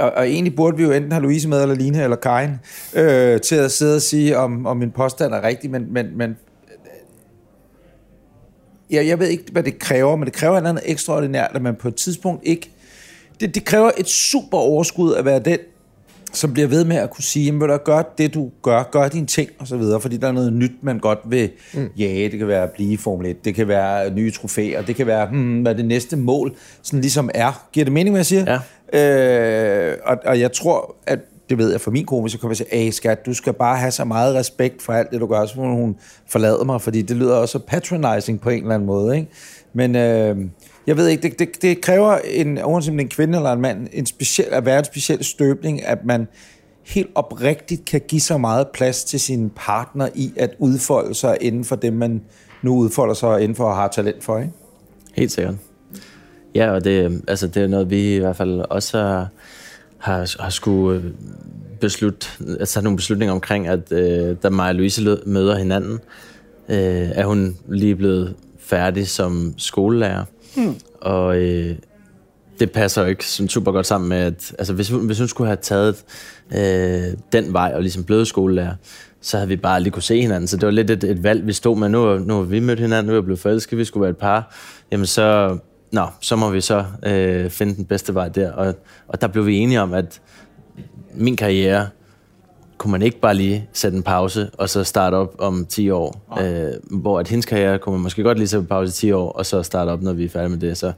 [0.00, 2.50] og, og egentlig burde vi jo enten have Louise med, eller Line, eller Karin,
[2.94, 6.36] øh, til at sidde og sige, om, om min påstand er rigtig, men, men, men
[8.90, 11.62] ja, jeg ved ikke, hvad det kræver, men det kræver et eller andet ekstraordinært, at
[11.62, 12.70] man på et tidspunkt ikke...
[13.40, 15.58] Det, det kræver et super overskud at være den,
[16.32, 19.50] som bliver ved med at kunne sige, jamen, gør det, du gør, gør dine ting,
[19.58, 21.88] og så videre, fordi der er noget nyt, man godt vil mm.
[21.98, 25.06] ja, det kan være at blive Formel 1, det kan være nye trofæer, det kan
[25.06, 27.68] være, hmm, hvad det næste mål sådan ligesom er.
[27.72, 28.52] Giver det mening, hvad jeg siger?
[28.52, 28.58] Ja.
[28.92, 31.18] Øh, og, og jeg tror, at
[31.50, 33.52] det ved jeg for min kone, hvis jeg kommer og siger, hey skat, du skal
[33.52, 36.80] bare have så meget respekt for alt det, du gør, så må hun forlade mig,
[36.80, 39.28] fordi det lyder også patronizing på en eller anden måde, ikke?
[39.72, 40.36] Men øh,
[40.86, 44.06] jeg ved ikke, det, det, det kræver en, uanset en kvinde eller en mand, en
[44.06, 46.28] speciel, at være en speciel støbning, at man
[46.86, 51.64] helt oprigtigt kan give så meget plads til sin partner i at udfolde sig inden
[51.64, 52.22] for det, man
[52.62, 54.52] nu udfolder sig inden for og har talent for, ikke?
[55.14, 55.54] Helt sikkert.
[56.54, 59.28] Ja, og det, altså, det er noget, vi i hvert fald også har,
[59.98, 61.04] har, har skulle øh,
[61.80, 62.26] beslutte,
[62.60, 65.98] altså nogle beslutninger omkring, at øh, da og Louise møder hinanden,
[66.68, 70.24] øh, er hun lige blevet færdig som skolelærer.
[70.56, 70.74] Mm.
[71.00, 71.74] Og øh,
[72.60, 75.28] det passer jo ikke sådan super godt sammen med, at altså, hvis, hun, hvis hun
[75.28, 76.04] skulle have taget
[76.54, 78.74] øh, den vej og ligesom blevet skolelærer,
[79.20, 80.48] så havde vi bare aldrig kunne se hinanden.
[80.48, 81.88] Så det var lidt et, et valg, vi stod med.
[81.88, 84.54] Nu, nu vi mødt hinanden, nu er vi blevet forelsket, vi skulle være et par.
[84.92, 85.58] Jamen så,
[85.92, 88.52] nå, så må vi så øh, finde den bedste vej der.
[88.52, 88.74] Og,
[89.08, 90.20] og der blev vi enige om, at
[91.14, 91.88] min karriere
[92.80, 96.20] kunne man ikke bare lige sætte en pause, og så starte op om 10 år.
[96.36, 96.52] Ja.
[96.52, 99.12] Øh, hvor at hendes karriere kunne man måske godt lige sætte en pause i 10
[99.12, 100.78] år, og så starte op, når vi er færdige med det.
[100.78, 100.92] Så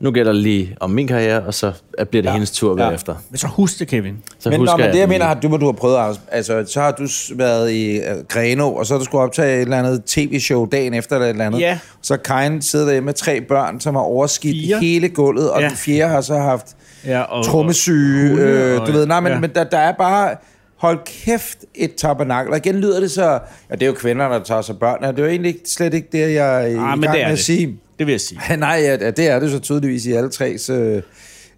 [0.00, 1.72] nu gælder det lige om min karriere, og så
[2.10, 2.32] bliver det ja.
[2.32, 2.86] hendes tur ja.
[2.86, 3.14] bagefter.
[3.30, 4.16] Men så husk det, Kevin.
[4.38, 6.90] Så men, nå, men det, jeg mener, at du, du har prøvet, altså, så har
[6.90, 10.66] du været i uh, Greno, og så har du skulle optage et eller andet tv-show
[10.66, 11.60] dagen efter, eller et eller andet.
[11.60, 11.78] Ja.
[12.02, 14.78] Så Karin sidder der med tre børn, som har overskidt Fire.
[14.78, 15.68] hele gulvet, og ja.
[15.68, 16.66] den fjerde har så haft
[17.04, 18.32] ja, og, trommesyge.
[18.32, 19.40] Og, øh, du ved, nej, men, ja.
[19.40, 20.36] men der, der er bare
[20.78, 22.52] hold kæft et tabernakel.
[22.52, 25.02] Og igen lyder det så, ja, det er jo kvinder, der tager sig børn.
[25.02, 27.78] Det er jo egentlig slet ikke det, jeg er i ah, gang med at sige.
[27.98, 28.40] Det vil jeg sige.
[28.56, 31.02] Nej, ja, det er det så tydeligvis i alle tre øh,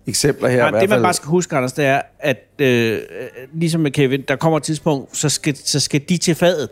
[0.07, 0.65] eksempler her.
[0.65, 2.99] Ja, det man bare skal huske, Anders, det er, at øh,
[3.53, 6.71] ligesom med Kevin, der kommer et tidspunkt, så skal, så skal de til fadet.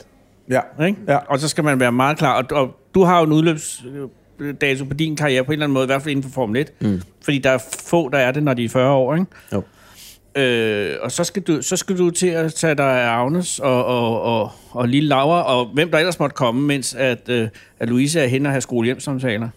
[0.50, 0.60] Ja.
[0.86, 0.98] Ikke?
[1.08, 1.16] ja.
[1.16, 2.42] Og så skal man være meget klar.
[2.42, 5.84] Og, og du har jo en udløbsdato på din karriere på en eller anden måde,
[5.84, 6.72] i hvert fald inden for Formel 1.
[6.80, 7.02] Mm.
[7.24, 9.26] Fordi der er få, der er det, når de er 40 år, ikke?
[9.52, 9.62] Jo.
[10.36, 13.84] Øh, og så skal, du, så skal du til at tage dig af Agnes og,
[13.84, 17.88] og, og, og lille Laura, og hvem der ellers måtte komme, mens at, øh, at
[17.88, 19.48] Louise er henne og har skolehjemsamtaler.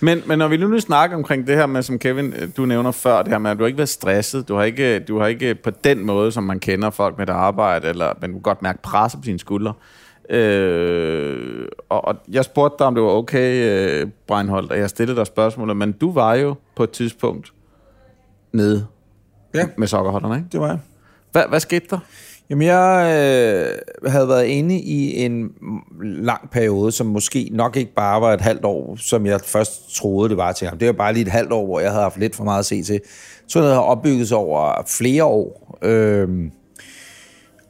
[0.00, 2.66] Men, men når vi nu, nu snakker omkring det her med, som Kevin, øh, du
[2.66, 5.18] nævner før, det her med, at du har ikke været stresset, du har ikke, du
[5.18, 8.40] har ikke på den måde, som man kender folk med der arbejde, eller man kan
[8.40, 9.72] godt mærke pres på sine skuldre.
[10.30, 15.18] Øh, og, og jeg spurgte dig, om det var okay, øh, Breinholt, og jeg stillede
[15.18, 17.52] dig spørgsmålet, men du var jo på et tidspunkt
[18.52, 18.86] nede
[19.54, 19.66] Ja.
[19.78, 20.48] Med sokkerholderne, ikke?
[20.52, 20.78] Det var jeg.
[21.32, 21.98] Hvad, hvad skete der?
[22.50, 23.02] Jamen, jeg
[24.04, 25.50] øh, havde været inde i en
[26.00, 30.28] lang periode, som måske nok ikke bare var et halvt år, som jeg først troede,
[30.28, 30.78] det var til ham.
[30.78, 32.66] Det var bare lige et halvt år, hvor jeg havde haft lidt for meget at
[32.66, 33.00] se til.
[33.48, 35.78] Så det havde opbygget sig over flere år.
[35.82, 36.28] Øh,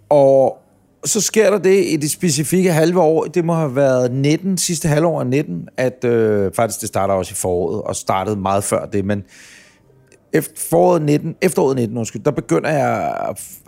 [0.08, 0.58] og
[1.04, 4.88] så sker der det i det specifikke halve år, det må have været 19, sidste
[4.88, 8.86] halvår af 19, at øh, faktisk det starter også i foråret, og startede meget før
[8.86, 9.24] det, men
[10.32, 13.14] efter foråret 19, efteråret 19, undskyld, der begynder jeg,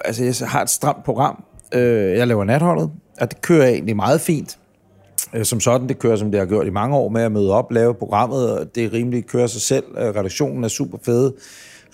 [0.05, 1.45] altså jeg har et stramt program.
[1.75, 4.59] Øh, jeg laver natholdet, og det kører egentlig meget fint.
[5.35, 7.53] Øh, som sådan, det kører, som det har gjort i mange år med at møde
[7.53, 9.85] op, lave programmet, og det er rimeligt kører sig selv.
[9.99, 11.33] Øh, redaktionen er super fed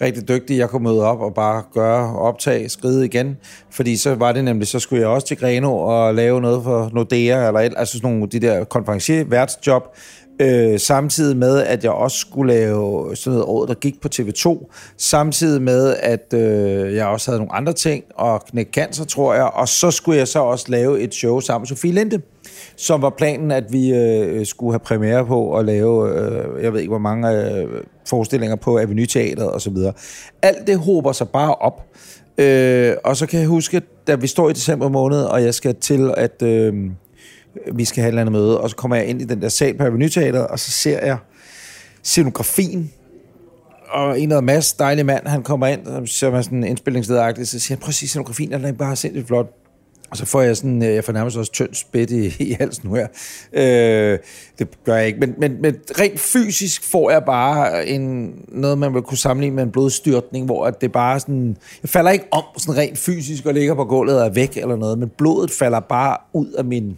[0.01, 0.59] rigtig dygtig.
[0.59, 3.37] Jeg kunne møde op og bare gøre optag, skride igen.
[3.71, 6.91] Fordi så var det nemlig, så skulle jeg også til Greno og lave noget for
[6.93, 9.97] Nordea, eller et, altså sådan nogle de der konferencier, værtsjob,
[10.41, 14.73] Øh, samtidig med, at jeg også skulle lave sådan noget råd, der gik på TV2.
[14.97, 19.45] Samtidig med, at øh, jeg også havde nogle andre ting, og knæk cancer, tror jeg.
[19.45, 22.21] Og så skulle jeg så også lave et show sammen med Sofie Linde,
[22.77, 26.81] som var planen, at vi øh, skulle have premiere på og lave, øh, jeg ved
[26.81, 27.69] ikke hvor mange øh,
[28.09, 29.93] forestillinger på Avenue Teateret og så videre.
[30.43, 31.87] Alt det håber sig bare op.
[32.39, 35.75] Øh, og så kan jeg huske, da vi står i december måned, og jeg skal
[35.75, 36.43] til at...
[36.43, 36.75] Øh,
[37.73, 39.49] vi skal have et eller andet møde, og så kommer jeg ind i den der
[39.49, 41.19] sal på Avenue Teater, og så ser jeg
[42.03, 42.93] scenografien,
[43.89, 47.77] og en af Mads, dejlig mand, han kommer ind, så man sådan indspillingslederagtigt, så siger
[47.77, 49.53] han, prøv at se scenografien, den er bare sindssygt flot.
[50.11, 52.89] Og så får jeg sådan, øh, jeg får nærmest også tynd spæt i, i halsen
[52.89, 53.07] nu her.
[53.53, 54.19] Øh,
[54.59, 58.95] det gør jeg ikke, men, men, men rent fysisk får jeg bare en, noget, man
[58.95, 62.81] vil kunne sammenligne med en blodstyrtning, hvor det bare sådan, jeg falder ikke om sådan
[62.81, 66.17] rent fysisk og ligger på gulvet og er væk eller noget, men blodet falder bare
[66.33, 66.97] ud af min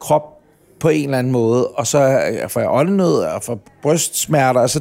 [0.00, 0.22] krop
[0.80, 4.80] på en eller anden måde, og så får jeg åndenød, og får brystsmerter, altså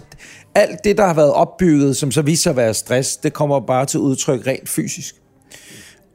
[0.55, 3.59] alt det, der har været opbygget, som så viser sig at være stress, det kommer
[3.59, 5.15] bare til udtryk rent fysisk.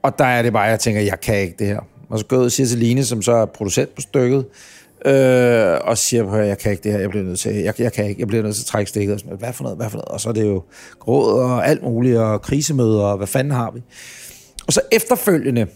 [0.03, 1.81] Og der er det bare, jeg tænker, jeg kan ikke det her.
[2.09, 4.45] Og så går jeg ud og siger til Line, som så er producent på stykket,
[5.07, 7.93] øh, og siger, at jeg kan ikke det her, jeg bliver nødt til, jeg, jeg
[7.93, 9.15] kan ikke, jeg bliver nødt til at trække stikket.
[9.15, 10.09] Og sådan, hvad for noget, hvad for noget?
[10.09, 10.63] Og så er det jo
[10.99, 13.83] gråd og alt muligt, og krisemøder, og hvad fanden har vi?
[14.67, 15.67] Og så efterfølgende,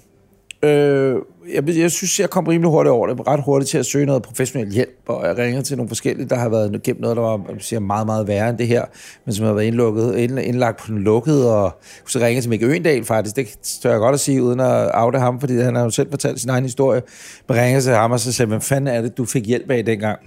[0.63, 1.17] Øh,
[1.55, 3.29] jeg, jeg synes, jeg kom rimelig hurtigt over det.
[3.29, 6.37] ret hurtigt til at søge noget professionel hjælp, og jeg ringede til nogle forskellige, der
[6.37, 8.85] har været gennem noget, der var siger, meget, meget værre end det her,
[9.25, 13.05] men som har været indlukket, indlagt på den lukkede, og så ringede til Mikke Øendal
[13.05, 15.91] faktisk, det tør jeg godt at sige, uden at afde ham, fordi han har jo
[15.91, 17.03] selv fortalt sin egen historie,
[17.49, 19.85] men ringede til ham og så sagde, hvad fanden er det, du fik hjælp af
[19.85, 20.19] dengang?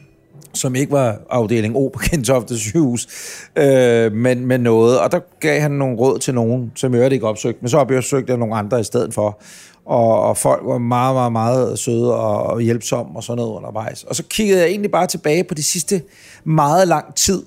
[0.54, 3.08] som ikke var afdeling O på Gentofte sygehus,
[3.56, 5.00] øh, men med noget.
[5.00, 8.32] Og der gav han nogle råd til nogen, som jeg ikke opsøgt, men så opsøgte
[8.32, 9.42] jeg nogle andre i stedet for
[9.86, 14.04] og, og folk var meget, meget, meget søde og, og hjælpsomme og sådan noget undervejs.
[14.04, 16.02] Og så kiggede jeg egentlig bare tilbage på de sidste
[16.44, 17.44] meget lang tid.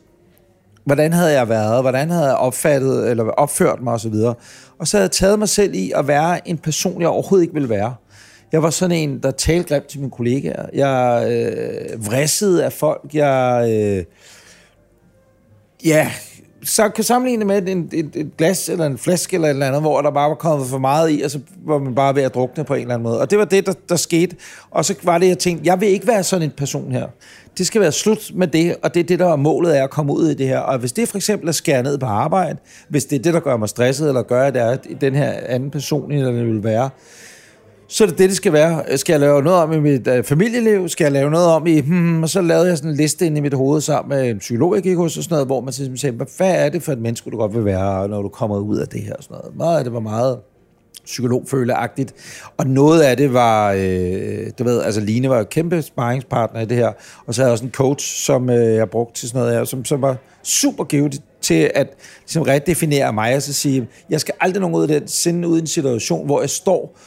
[0.85, 1.83] Hvordan havde jeg været?
[1.83, 4.15] Hvordan havde jeg opfattet eller opført mig osv.?
[4.79, 7.55] Og så havde jeg taget mig selv i at være en person, jeg overhovedet ikke
[7.55, 7.95] ville være.
[8.53, 10.67] Jeg var sådan en, der talte grimt til mine kollegaer.
[10.75, 13.01] Jeg øh, vressede af folk.
[13.15, 13.67] Jeg...
[13.71, 14.05] Øh,
[15.85, 16.11] ja,
[16.65, 19.81] så kan sammenligne med et, et, et glas eller en flaske eller et eller andet,
[19.81, 22.35] hvor der bare var kommet for meget i, og så var man bare ved at
[22.35, 23.21] drukne på en eller anden måde.
[23.21, 24.37] Og det var det, der, der skete.
[24.71, 27.07] Og så var det, jeg tænkte, jeg vil ikke være sådan en person her.
[27.59, 29.91] Det skal være slut med det, og det er det, der er målet af at
[29.91, 30.59] komme ud i det her.
[30.59, 33.41] Og hvis det for eksempel er skære ned på arbejde, hvis det er det, der
[33.41, 36.65] gør mig stresset, eller gør, at det er den her anden person, eller det vil
[36.65, 36.91] være,
[37.89, 38.99] så er det det, det skal være.
[38.99, 40.89] Skal jeg lave noget om i mit øh, familieliv?
[40.89, 41.81] Skal jeg lave noget om i...
[41.81, 44.19] Hmm, hmm, hmm, og så lavede jeg sådan en liste ind i mit hoved sammen
[44.19, 46.67] med en psykolog, jeg gik hos, og sådan noget, hvor man simpelthen ligesom sagde, hvad
[46.67, 49.01] er det for et menneske, du godt vil være, når du kommer ud af det
[49.01, 49.15] her?
[49.15, 49.57] Og sådan noget.
[49.57, 50.39] Meget af det var meget
[51.05, 52.15] psykologføleagtigt.
[52.57, 56.65] Og noget af det var, øh, du ved, altså Line var jo kæmpe sparringspartner i
[56.65, 56.93] det her,
[57.27, 59.65] og så havde jeg også en coach, som øh, jeg brugte til sådan noget her,
[59.65, 61.89] som, som var super givet til at
[62.21, 65.59] ligesom, redefinere mig, og så sige, jeg skal aldrig nogen ud af den, sende ud
[65.59, 66.99] i en situation, hvor jeg står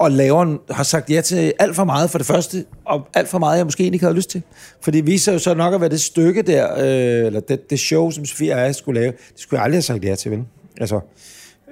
[0.00, 3.38] og laveren har sagt ja til alt for meget for det første, og alt for
[3.38, 4.42] meget, jeg måske ikke havde lyst til.
[4.80, 7.80] For det viser jo så nok at være det stykke der, øh, eller det, det
[7.80, 10.30] show, som Sofie og jeg skulle lave, det skulle jeg aldrig have sagt ja til,
[10.30, 10.44] vel?
[10.80, 11.00] Altså,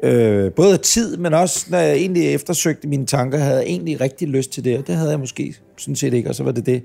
[0.02, 4.00] øh, både af tid, men også når jeg egentlig eftersøgte mine tanker, havde jeg egentlig
[4.00, 6.52] rigtig lyst til det, og det havde jeg måske sådan set ikke, og så var
[6.52, 6.82] det det,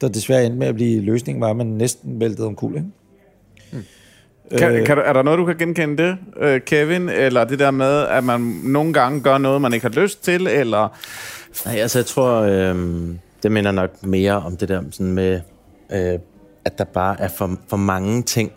[0.00, 2.86] der desværre endte med at blive løsningen, var, at man næsten væltede om kul, ikke?
[4.58, 4.86] Kan, øh.
[4.86, 7.08] kan, er der noget, du kan genkende det, øh, Kevin?
[7.08, 10.46] Eller det der med, at man nogle gange gør noget, man ikke har lyst til?
[10.46, 10.98] Eller...
[11.66, 12.76] Nej, altså jeg tror, øh,
[13.42, 15.40] det minder nok mere om det der sådan med,
[15.92, 16.18] øh,
[16.64, 18.52] at der bare er for, for mange ting.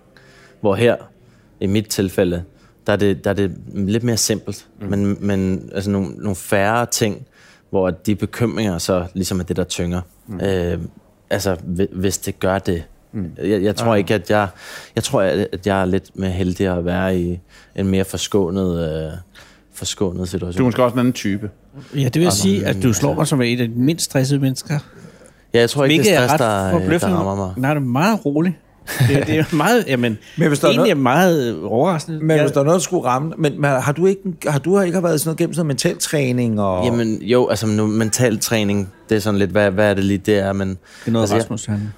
[0.62, 0.96] Hvor her,
[1.60, 2.44] i mit tilfælde,
[2.88, 4.68] der er det, der er det lidt mere simpelt.
[4.82, 4.88] Mm.
[4.88, 7.28] Men, men altså nogle, nogle færre ting,
[7.70, 10.02] hvor de bekymringer så ligesom er det, der tynger.
[10.28, 10.42] Mm.
[10.42, 10.80] Øh,
[11.30, 11.58] altså,
[11.92, 13.32] hvis det gør det, Mm.
[13.44, 14.48] Jeg, jeg tror ikke, at jeg...
[14.96, 17.40] Jeg tror, at jeg er lidt mere heldig at være i
[17.76, 19.12] en mere forskånet, øh,
[19.74, 20.58] forskånet situation.
[20.58, 21.50] Du er måske også en anden type.
[21.96, 24.40] Ja, det vil jeg sige, at du slår mig som en af de mindst stressede
[24.40, 24.80] mennesker.
[25.54, 27.54] Ja, jeg tror ikke, det er stress, der, der rammer mig.
[27.58, 28.56] Nej, det er meget roligt.
[29.00, 32.20] Det, det er meget, jamen, men hvis der egentlig er, noget, meget overraskende.
[32.20, 34.60] Men jeg, hvis der er noget, der skulle ramme, men, men har du ikke, har
[34.60, 36.62] du ikke været sådan noget gennem sådan noget mental træning?
[36.62, 36.86] Og...
[36.86, 40.18] Jamen jo, altså nu, mental træning, det er sådan lidt, hvad, hvad er det lige,
[40.18, 40.70] det er, men...
[40.70, 41.94] Det er noget, altså, Rasmus han...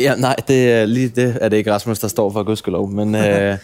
[0.00, 2.90] Ja, nej, det er lige det er det ikke Rasmus, der står for, gudskelov.
[2.90, 3.52] Men øh,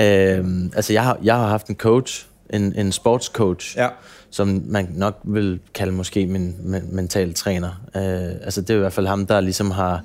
[0.00, 0.44] øh,
[0.76, 3.88] altså, jeg har, jeg har haft en coach, en, en sportscoach, ja.
[4.30, 7.82] som man nok vil kalde måske min, min mental træner.
[7.96, 10.02] Øh, altså, det er i hvert fald ham, der ligesom har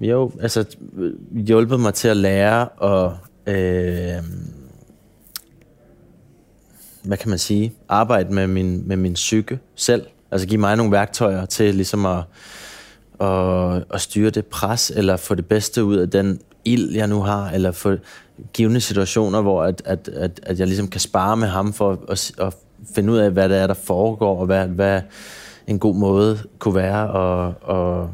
[0.00, 0.64] jo, altså,
[1.32, 4.22] hjulpet mig til at lære og øh,
[7.02, 10.06] hvad kan man sige, arbejde med min, med min psyke selv.
[10.30, 12.22] Altså give mig nogle værktøjer til ligesom at
[13.22, 17.20] at, at styre det pres, eller få det bedste ud af den ild, jeg nu
[17.20, 17.96] har, eller få
[18.52, 22.32] givende situationer, hvor at, at, at, at jeg ligesom kan spare med ham for at,
[22.38, 22.54] at
[22.94, 25.00] finde ud af, hvad det er, der foregår, og hvad, hvad
[25.66, 28.10] en god måde kunne være, og, og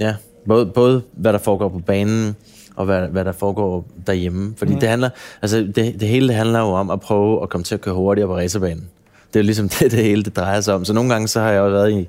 [0.00, 0.14] ja,
[0.48, 2.36] både, både hvad der foregår på banen,
[2.76, 4.54] og hvad, hvad der foregår derhjemme.
[4.56, 4.80] Fordi mm.
[4.80, 5.10] det handler,
[5.42, 8.28] altså det, det hele handler jo om at prøve at komme til at køre hurtigere
[8.28, 8.88] på racerbanen.
[9.34, 10.84] Det er ligesom det, det hele det drejer sig om.
[10.84, 12.08] Så nogle gange så har jeg jo været i,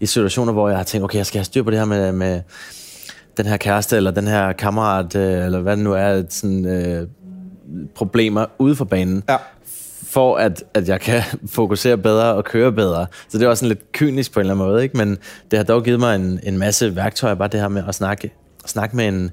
[0.00, 2.12] i situationer, hvor jeg har tænkt, okay, jeg skal have styr på det her med,
[2.12, 2.40] med
[3.36, 7.08] den her kæreste, eller den her kammerat, øh, eller hvad det nu er, sådan, øh,
[7.94, 9.22] problemer ude for banen.
[9.28, 9.36] Ja
[10.16, 13.06] for at, at jeg kan fokusere bedre og køre bedre.
[13.28, 14.96] Så det er også sådan lidt kynisk på en eller anden måde, ikke?
[14.96, 15.18] men
[15.50, 18.32] det har dog givet mig en, en masse værktøjer, bare det her med at snakke,
[18.66, 19.30] snakke med en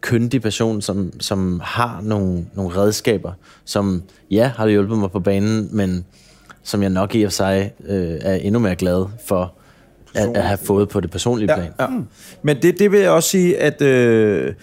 [0.00, 3.32] kyndig person, som, som har nogle, nogle redskaber,
[3.64, 6.04] som ja, har hjulpet mig på banen, men
[6.64, 9.54] som jeg nok i og for sig øh, er endnu mere glad for
[10.14, 11.72] at, at have fået på det personlige plan.
[11.80, 11.88] Ja, ja.
[12.42, 14.54] Men det, det vil jeg også sige, at øh,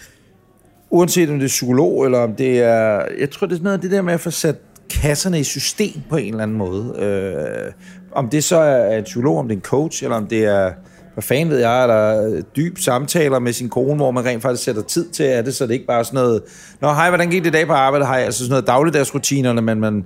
[0.89, 3.05] uanset om det er psykolog, eller om det er...
[3.19, 4.55] Jeg tror, det er sådan noget det der med at få sat
[4.89, 6.95] kasserne i system på en eller anden måde.
[6.99, 7.71] Øh,
[8.11, 10.71] om det så er en psykolog, om det er en coach, eller om det er
[11.13, 14.81] hvad fanden ved jeg, eller dyb samtaler med sin kone, hvor man rent faktisk sætter
[14.81, 16.41] tid til at det, så det ikke bare sådan noget,
[16.81, 18.05] Nå, hej, hvordan gik det i dag på arbejde?
[18.05, 20.05] Hej, altså sådan noget dagligdagsrutinerne, men man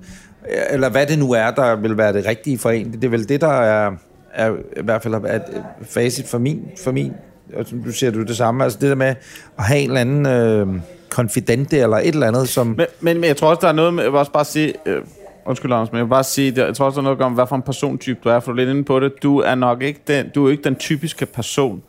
[0.70, 2.94] eller hvad det nu er, der vil være det rigtige for en.
[2.94, 3.92] Det er vel det, der er,
[4.34, 5.40] er i hvert fald er
[5.84, 7.14] facit for min, for min
[7.54, 9.16] og du siger du det samme, altså det der med
[9.58, 12.68] at have en eller anden øh, konfidente eller et eller andet, som...
[12.68, 14.74] Men, men, men jeg tror også, der er noget med, jeg vil også bare sige,
[14.86, 15.02] øh,
[15.46, 17.48] undskyld Anders, men jeg vil bare sige, jeg tror også, der er noget om, hvad
[17.48, 19.14] for en persontype du er, for du er lidt inde på det.
[19.24, 21.84] Du er nok ikke den, du er ikke den typiske person,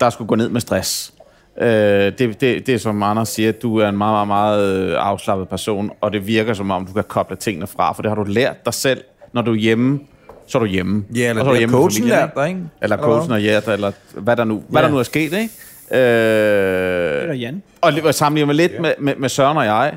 [0.00, 1.14] der skulle gå ned med stress.
[1.60, 4.90] Øh, det, det, det er som Anders siger, at du er en meget, meget, meget
[4.90, 8.10] øh, afslappet person, og det virker som om, du kan koble tingene fra, for det
[8.10, 9.00] har du lært dig selv,
[9.32, 10.00] når du er hjemme,
[10.46, 11.04] så er du hjemme.
[11.14, 12.60] Ja, eller og så er du hjemme coachen lært dig, ikke?
[12.82, 15.50] Eller coachen har lært dig, eller hvad der nu, hvad der nu er sket, ikke?
[15.90, 17.62] Øh, eller Jan.
[17.80, 18.80] Og sammenligner mig lidt ja.
[18.80, 19.92] med, med, med Søren og jeg.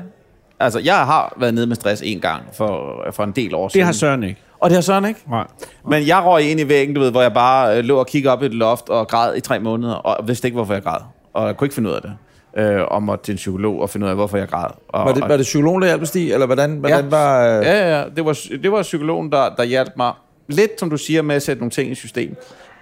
[0.60, 3.78] Altså, jeg har været nede med stress en gang for, for en del år siden.
[3.78, 4.40] Det har Søren ikke.
[4.60, 5.20] Og det har Søren ikke.
[5.30, 5.46] Nej.
[5.88, 8.32] Men jeg røg ind i væggen, du ved, hvor jeg bare øh, lå og kiggede
[8.32, 11.00] op i et loft og græd i tre måneder, og vidste ikke, hvorfor jeg græd.
[11.32, 12.12] Og jeg kunne ikke finde ud af det.
[12.56, 14.70] Øh, og måtte til en psykolog og finde ud af, hvorfor jeg græd.
[14.88, 16.32] Og, Var det, var det psykologen, der hjalp dig, Stig?
[16.32, 17.10] Eller hvordan, hvordan Ja.
[17.10, 17.58] var...
[17.58, 17.64] Øh...
[17.64, 20.12] Ja, ja, det var, det var psykologen, der, der hjalp mig
[20.48, 22.36] lidt, som du siger, med at sætte nogle ting i system.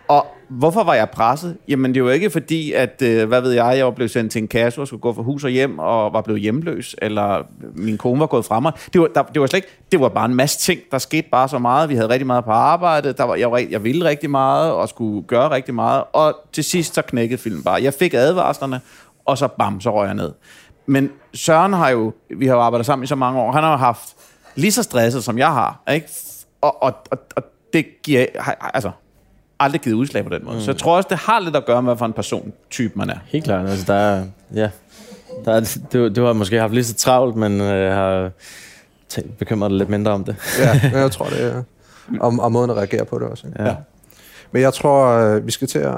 [0.09, 1.57] Og hvorfor var jeg presset?
[1.69, 4.43] Jamen, det var ikke fordi, at, øh, hvad ved jeg, jeg var blevet sendt til
[4.43, 7.43] en kasse og skulle gå fra hus og hjem og var blevet hjemløs, eller
[7.75, 8.73] min kone var gået fra mig.
[8.93, 11.29] Det var, der, det var slet ikke, det var bare en masse ting, der skete
[11.33, 11.89] bare så meget.
[11.89, 14.89] Vi havde rigtig meget på arbejde, der var, jeg, var, jeg ville rigtig meget og
[14.89, 17.83] skulle gøre rigtig meget, og til sidst så knækkede filmen bare.
[17.83, 18.81] Jeg fik advarslerne,
[19.25, 20.33] og så bam, så røg jeg ned.
[20.87, 23.71] Men Søren har jo, vi har jo arbejdet sammen i så mange år, han har
[23.71, 24.17] jo haft
[24.55, 26.09] lige så stresset, som jeg har, ikke?
[26.61, 27.43] Og, og, og, og
[27.73, 28.27] det giver,
[28.75, 28.91] altså,
[29.61, 30.57] aldrig givet udslag på den måde.
[30.57, 30.63] Mm.
[30.63, 33.11] Så jeg tror også, det har lidt at gøre med, hvad for en persontype man
[33.11, 33.17] er.
[33.27, 33.69] Helt klart.
[33.69, 34.69] Altså, der er, ja,
[35.45, 38.31] der er, du, du har måske haft lige så travlt, men øh, har
[39.09, 40.37] tænkt, bekymret dig lidt mindre om det.
[40.59, 41.63] Ja, men jeg tror, det er...
[42.21, 43.47] Og, og måden at reagere på det også.
[43.47, 43.63] Ikke?
[43.63, 43.75] Ja.
[44.53, 45.95] Men jeg tror, øh, vi skal til at,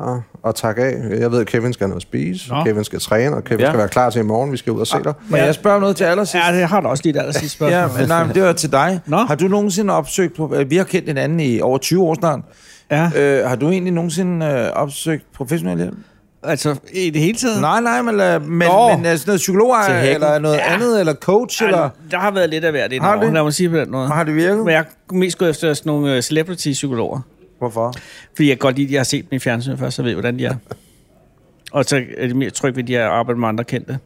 [0.46, 1.20] at takke af.
[1.20, 2.64] Jeg ved, at Kevin skal have noget at spise, Nå.
[2.64, 3.66] Kevin skal træne, og Kevin Ja.
[3.70, 4.53] skal være klar til i morgen.
[4.53, 5.14] Vi skal ud og se dig.
[5.29, 6.44] Må jeg spørge om noget til allersidst?
[6.46, 7.81] Ja, det har du også lige et aller sidste spørgsmål.
[7.81, 9.01] Ja, men, nej, men det var til dig.
[9.07, 9.16] Nå.
[9.16, 10.37] Har du nogensinde opsøgt...
[10.37, 12.40] På, vi har kendt hinanden i over 20 år snart.
[12.90, 13.11] Ja.
[13.16, 15.96] Øh, har du egentlig nogensinde øh, opsøgt professionel hjælp?
[16.42, 17.61] Altså, i det hele taget?
[17.61, 18.96] Nej, nej, men, øh, men, Nå.
[18.96, 19.74] men altså noget psykolog
[20.05, 20.74] eller noget Ja.
[20.74, 21.79] andet, eller coach, eller...
[21.79, 23.33] Ej, der har været lidt af hvert i Har det?
[23.33, 24.07] Lad mig sige på den måde.
[24.09, 24.59] Har det virket?
[24.59, 27.20] Men jeg er mest gået efter sådan nogle øh, celebrity-psykologer.
[27.59, 27.92] Hvorfor?
[28.37, 30.14] Fordi jeg godt lide, at jeg har set dem i fjernsynet først, så ved jeg,
[30.14, 30.55] hvordan de er.
[31.72, 33.98] Og så er det mere tryg ved, at de har arbejdet med andre kendte.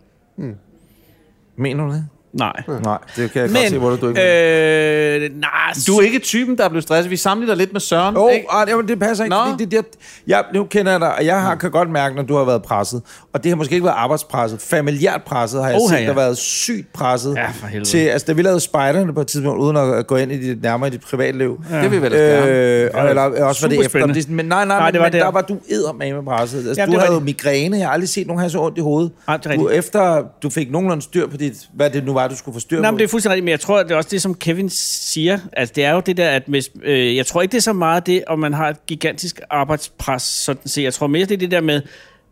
[1.56, 2.06] Mener du det?
[2.34, 2.62] Nej.
[2.84, 5.24] Nej, det kan jeg godt se, Men, hvor du ikke...
[5.24, 5.50] øh, nej,
[5.86, 7.10] Du er ikke typen, der er blevet stresset.
[7.10, 8.16] Vi sammenligner lidt med Søren.
[8.16, 8.46] Åh, ikke?
[8.50, 9.56] oh, det, det passer ikke, Nå.
[9.58, 9.84] det, det,
[10.26, 12.62] jeg, nu kender jeg dig, og jeg har, kan godt mærke, når du har været
[12.62, 16.06] presset, og det har måske ikke været arbejdspresset, familiært presset har jeg Oha, set, ja.
[16.06, 17.34] der har været sygt presset.
[17.34, 17.88] Ja, for helvede.
[17.88, 20.62] Til, altså, da vi lavede spejderne på et tidspunkt, uden at gå ind i dit,
[20.62, 21.60] nærmere i dit privatliv.
[21.70, 22.46] Det vil vi vel gerne.
[22.50, 23.88] Øh, og, eller også var det super efter.
[23.88, 24.14] spændende.
[24.14, 25.24] Det, er men nej, nej, Nej, nej det var men, men der.
[25.26, 26.68] der var du eddermame med presset.
[26.68, 28.80] Altså, Ja, du havde jo migræne, jeg har aldrig set nogen have så ondt i
[28.80, 29.12] hovedet.
[29.26, 32.23] Nej, det er du, efter du fik nogenlunde styr på dit, hvad det nu var,
[32.28, 33.96] du skulle få styr Nej, men det er fuldstændig rigtigt, men jeg tror, det er
[33.96, 35.38] også det, som Kevin siger.
[35.52, 37.72] Altså, det er jo det der, at hvis, øh, jeg tror ikke, det er så
[37.72, 40.82] meget det, om man har et gigantisk arbejdspres, sådan set.
[40.82, 41.82] Jeg tror mere, det er det der med,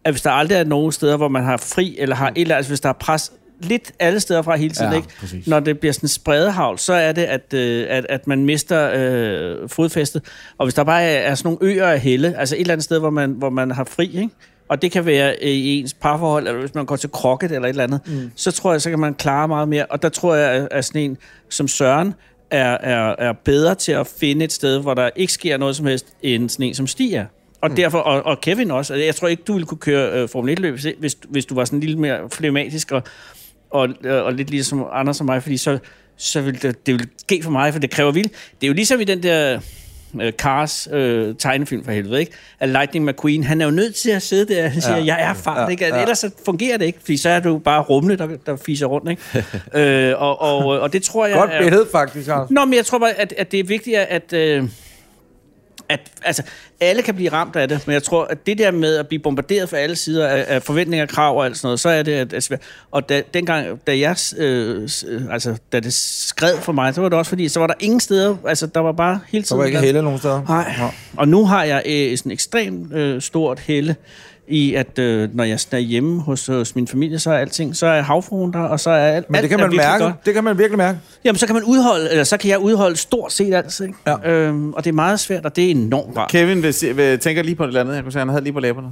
[0.05, 2.55] at hvis der aldrig er nogen steder, hvor man har fri, eller har et eller
[2.55, 5.09] andet, altså hvis der er pres lidt alle steder fra hele tiden, Ja, ikke?
[5.21, 5.47] præcis.
[5.47, 8.91] når det bliver sådan en spredehavl, så er det, at, øh, at, at man mister
[8.95, 10.23] øh, fodfæstet.
[10.59, 12.85] Og hvis der bare er, er sådan nogle øer af helle, altså et eller andet
[12.85, 14.29] sted, hvor man, hvor man har fri, ikke?
[14.73, 17.69] Og det kan være øh, i ens parforhold, eller hvis man går til krokket eller
[17.69, 18.31] et eller andet, mm.
[18.37, 19.87] så tror jeg, så kan man klare meget mere.
[19.87, 21.17] Og der tror jeg, at- sådan en
[21.49, 22.15] som Søren
[22.51, 25.87] er, er, er bedre til at finde et sted, hvor der ikke sker noget som
[25.87, 27.25] helst, end sådan en som Stig er.
[27.61, 27.77] Og mm.
[27.77, 30.59] derfor, og, og Kevin også, altså, jeg tror ikke, du ville kunne køre øh, Formel
[30.59, 33.03] 1-løb, hvis, hvis, hvis du var sådan lidt mere flematisk og,
[33.71, 35.79] og, øh, og lidt ligesom andre som mig, fordi så,
[36.17, 38.33] så vil det, det vil ske for mig, for det kræver vildt.
[38.61, 39.61] Det er jo ligesom i den der
[40.21, 42.33] øh, Cars øh, tegnefilm for helvede, ikke?
[42.61, 45.23] At Lightning McQueen, han er jo nødt til at sidde der og sige, ja, jeg
[45.23, 45.87] er fart, ja, ikke?
[45.87, 49.11] Ellers så fungerer det ikke, fordi så er du bare rumle, der, der fiser rundt,
[49.11, 49.45] ikke?
[50.11, 51.37] øh, og, og, og det tror jeg...
[51.37, 52.51] Godt er- billede, faktisk, Anders.
[52.51, 54.33] Nå, men jeg tror bare, at, at det er vigtigt, at...
[54.33, 54.65] Øh,
[55.93, 56.43] at altså,
[56.81, 59.21] alle kan blive ramt af det, men jeg tror, at det der med at blive
[59.23, 62.13] bombarderet fra alle sider af, af forventninger, krav og alt sådan noget, så er det
[62.13, 62.61] at, at.
[62.91, 67.09] Og da, dengang, da jeg, øh, øh, altså, da det skred for mig, så var
[67.09, 69.59] det også fordi, så var der ingen steder, altså, der var bare hele Der tiden...
[69.61, 70.43] var ikke der- helle nogen steder.
[70.49, 70.75] Nej.
[71.17, 73.97] Og nu har jeg øh, sådan ekstremt øh, stort helle
[74.49, 77.87] i, at øh, når jeg er hjemme hos, hos min familie, så er alting, så
[77.87, 80.05] er havfruen der, og så er alt, Men det kan man mærke.
[80.05, 80.15] godt.
[80.27, 80.99] Det kan man virkelig mærke.
[81.25, 83.95] Jamen, så kan man udholde, eller så kan jeg udholde stort set alt, ikke?
[84.07, 84.31] Ja.
[84.31, 86.31] Øhm, og det er meget svært, og det er enormt rart.
[86.31, 87.95] Kevin vil, vil, tænker lige på det andet.
[87.95, 88.89] Jeg kunne sige, han havde lige på læberne.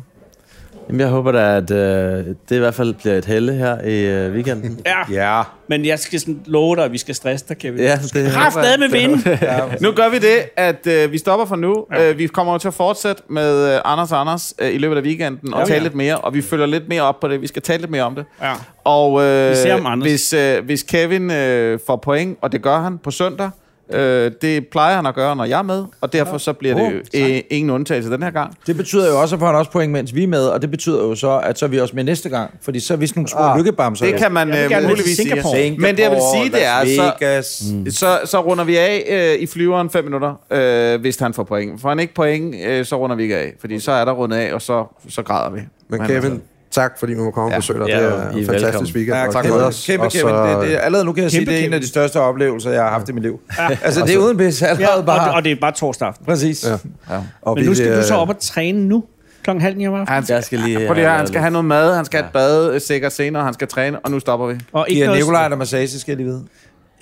[0.91, 4.07] Jamen, jeg håber da, at øh, det i hvert fald bliver et helle her i
[4.07, 4.81] øh, weekenden.
[4.87, 4.97] Ja,
[5.37, 5.43] Ja.
[5.69, 7.79] men jeg skal sådan love dig, at vi skal stresse dig, Kevin.
[7.81, 9.39] Ja, det Kraft med vinde.
[9.81, 11.87] Nu gør vi det, at øh, vi stopper for nu.
[11.93, 12.11] Ja.
[12.11, 15.03] Øh, vi kommer til at fortsætte med øh, Anders og Anders øh, i løbet af
[15.03, 15.83] weekenden og Ja, tale ja.
[15.83, 17.41] lidt mere, og vi følger lidt mere op på det.
[17.41, 18.25] Vi skal tale lidt mere om det.
[18.43, 18.53] Ja.
[18.85, 20.11] Og øh, Især om Anders.
[20.11, 23.51] hvis, øh, hvis Kevin øh, får point, og det gør han på søndag,
[23.95, 27.03] øh, det plejer han at gøre, når jeg er med, og derfor så bliver det
[27.15, 28.57] oh, øh, ingen undtagelse den her gang.
[28.67, 31.03] Det betyder jo også, at han også point, mens vi er med, og det betyder
[31.03, 33.21] jo så, at så er vi også med næste gang, fordi så er vi sådan
[33.21, 34.07] nogle små Ah, lykkebamser.
[34.07, 35.17] Det kan man øh, muligvis sige.
[35.17, 35.57] Singapore.
[35.57, 37.75] Singapore, Men det jeg vil sige, det er, så.
[37.75, 37.91] Mm.
[37.91, 41.81] så, så runder vi af øh, i flyveren 5 minutter, øh, hvis han får point.
[41.81, 44.37] Får han ikke point, øh, så runder vi ikke af, fordi så er der rundet
[44.37, 45.61] af, og så, så græder vi.
[45.89, 47.57] Men Men Kevin, tak fordi vi må komme Ja.
[47.57, 47.89] og besøge dig.
[47.89, 48.95] Ja, det I er en fantastisk velkommen.
[48.95, 49.17] weekend.
[49.17, 49.83] Ja, og tak for det.
[49.87, 50.29] Kæmpe, Og Kevin.
[50.29, 52.21] så- Det, det, allerede nu kan jeg sige, Kæmpe det er en af de største
[52.21, 53.41] oplevelser, jeg har haft i mit liv.
[53.85, 55.35] altså, det er uden pis allerede Ja, og, bare.
[55.35, 56.27] og det er bare torsdag aften.
[56.27, 56.65] Præcis.
[57.11, 57.17] Ja.
[57.43, 59.05] Og Men nu skal du så øh, op og træne nu,
[59.43, 60.15] klokken halv ni om aftenen.
[60.15, 62.27] Han skal, Jeg skal lige prøv lige, han skal have noget mad, han skal have
[62.27, 64.55] et bad øh, sikkert senere, han skal træne, og nu stopper vi.
[64.73, 66.45] Og ikke Giver noget- Nikolaj der massage, skal jeg lige vide.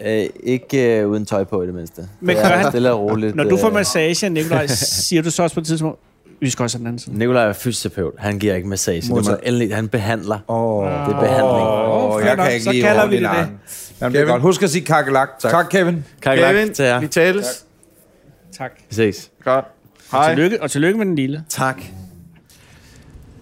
[0.06, 2.02] Øh, ikke øh, uden tøj på i det mindste.
[2.20, 3.34] Men det er han- stille og roligt.
[3.36, 5.98] Når du får øh, massage, Nikolaj, siger du så også på et tidspunkt,
[6.40, 7.18] vi skal også have den anden side.
[7.18, 8.14] Nikolaj er fysioterapeut.
[8.18, 9.00] Han giver ikke massage.
[9.00, 9.40] Det må Modtaget.
[9.42, 10.38] endelig, han behandler.
[10.48, 11.66] Åh, Det er behandling.
[11.68, 13.28] oh, fair jeg kan ikke Så lide kalder vi det det.
[13.28, 13.50] Jamen,
[14.00, 14.26] det er Kevin.
[14.26, 14.42] godt.
[14.42, 15.28] Husk at sige kakkelak.
[15.40, 15.50] Tak.
[15.50, 16.04] tak, Kevin.
[16.22, 17.00] Kakkelak Kevin, til jer.
[17.00, 17.64] vi tales.
[18.58, 18.70] Tak.
[18.88, 19.30] Vi ses.
[19.44, 19.64] Godt.
[20.10, 20.34] Og Hej.
[20.34, 21.44] tillykke, og tillykke med den lille.
[21.48, 21.82] Tak.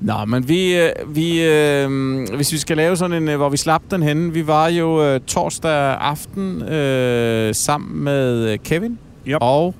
[0.01, 1.89] Nå, men vi, øh, vi øh,
[2.37, 5.05] hvis vi skal lave sådan en, øh, hvor vi slap den henne, vi var jo
[5.05, 9.37] øh, torsdag aften øh, sammen med øh, Kevin Yep.
[9.41, 9.75] og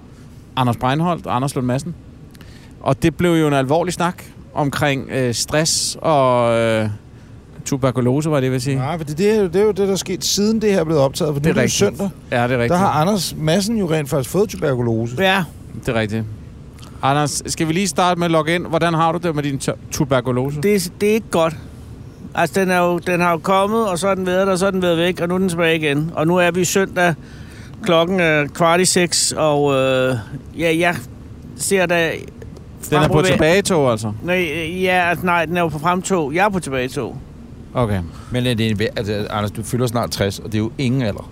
[0.57, 1.95] Anders Breinholt og Anders Lund Madsen.
[2.87, 4.23] Og det blev jo en alvorlig snak
[4.55, 6.89] omkring øh, stress og øh,
[7.65, 8.77] tuberkulose, var det, jeg vil sige.
[8.77, 10.73] Nej, for det, det, er jo, det er jo det, der er sket siden det
[10.73, 11.35] her er blevet optaget.
[11.35, 11.81] For Det er det er, rigtigt.
[11.83, 12.09] jo søndag.
[12.31, 12.71] Ja, det er rigtigt.
[12.71, 15.17] Der har Anders Madsen jo rent faktisk fået tuberkulose.
[15.19, 15.45] Ja,
[15.87, 16.25] Det er rigtigt.
[17.03, 18.67] Anders, skal vi lige starte med at logge ind?
[18.67, 20.61] Hvordan har du det med din tu- tuberkulose?
[20.63, 21.57] det, er- det er ikke godt.
[22.35, 24.59] Altså, den, er jo, den har jo kommet, og så er den været der, og
[24.59, 26.11] så er den været væk, og nu er den tilbage igen.
[26.15, 27.15] Og nu er vi søndag,
[27.83, 30.15] klokken er kvart i seks, og øh,
[30.59, 30.97] ja, jeg
[31.57, 32.11] ser da...
[32.91, 34.13] Den er på tilbagetog, altså?
[34.25, 36.35] Nej, øh, ja, altså, nej, den er jo på fremtog.
[36.35, 37.17] Jeg er på tilbagetog.
[37.75, 38.01] Okay.
[38.33, 41.03] Men er det en, altså, Anders, du fylder snart 60, og det er jo ingen
[41.03, 41.31] alder.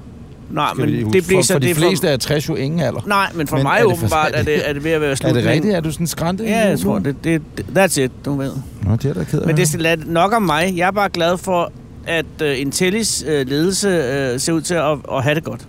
[0.51, 1.53] Nej, Skal men det bliver for, så...
[1.53, 3.01] for de det fleste er 60 jo ingen alder.
[3.07, 5.01] Nej, men for Men mig er det for- åbenbart er det, er det ved at
[5.01, 5.35] være Er slut.
[5.35, 5.75] det rigtigt?
[5.75, 6.45] Er du sådan skrænte?
[6.45, 7.43] Ja, jeg tror, det, det,
[7.79, 8.53] that's it, du ved.
[8.83, 9.47] Nå, det er da ked af.
[9.47, 10.73] Men det er nok om mig.
[10.77, 11.73] Jeg er bare glad for,
[12.07, 13.89] at uh, Intellis uh, ledelse
[14.35, 15.67] uh, ser ud til at, at have det godt.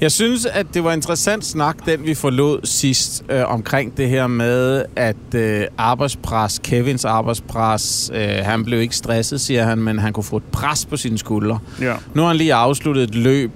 [0.00, 4.26] Jeg synes, at det var interessant snak, den vi forlod sidst, øh, omkring det her
[4.26, 10.12] med, at øh, arbejdspres, Kevins arbejdspres, øh, han blev ikke stresset, siger han, men han
[10.12, 11.58] kunne få et pres på sine skuldre.
[11.80, 11.94] Ja.
[12.14, 13.50] Nu har han lige afsluttet et løb,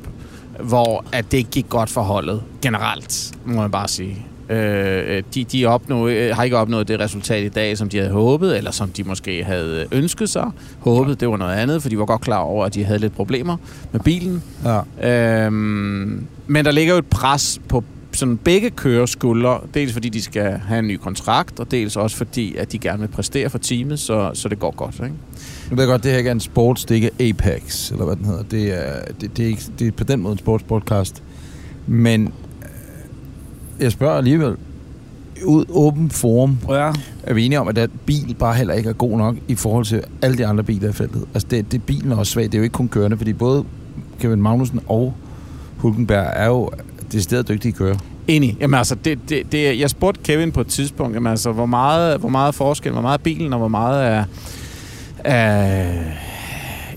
[0.61, 4.27] hvor at det ikke gik godt for holdet, generelt, må man bare sige.
[4.51, 8.11] Øh, de de opnå, øh, har ikke opnået det resultat i dag, som de havde
[8.11, 10.51] håbet, eller som de måske havde ønsket sig.
[10.79, 13.17] Håbet, det var noget andet, for de var godt klar over, at de havde lidt
[13.17, 13.57] problemer
[13.93, 14.43] med bilen.
[15.01, 15.47] Ja.
[15.47, 17.85] Øhm, men der ligger jo et pres på
[18.17, 22.17] sådan begge kører skuldre, dels fordi de skal have en ny kontrakt, og dels også
[22.17, 24.95] fordi, at de gerne vil præstere for teamet, så, så det går godt.
[24.95, 25.15] Ikke?
[25.71, 28.05] Nu ved jeg godt, det her ikke er en sports, det ikke er Apex, eller
[28.05, 28.43] hvad den hedder.
[28.43, 31.23] Det er, det, det er, ikke, det er på den måde en sportspodcast.
[31.87, 32.33] Men øh,
[33.83, 34.57] jeg spørger alligevel,
[35.45, 36.93] ud åben forum, Ja.
[37.23, 39.85] er vi enige om, at den bil bare heller ikke er god nok i forhold
[39.85, 41.25] til alle de andre biler i feltet.
[41.35, 42.45] Altså, det, det bilen er også svag.
[42.45, 43.65] Det er jo ikke kun kørende, fordi både
[44.21, 45.15] Kevin Magnussen og
[45.77, 46.71] Hulkenberg er jo
[47.13, 47.97] decideret dygtige kører.
[48.29, 48.57] Enig.
[48.61, 52.21] Jamen altså, det, det, det, jeg spurgte Kevin på et tidspunkt, jamen altså, hvor meget,
[52.21, 54.25] hvor meget forskel, hvor meget bilen, og hvor meget er,
[55.25, 55.93] er,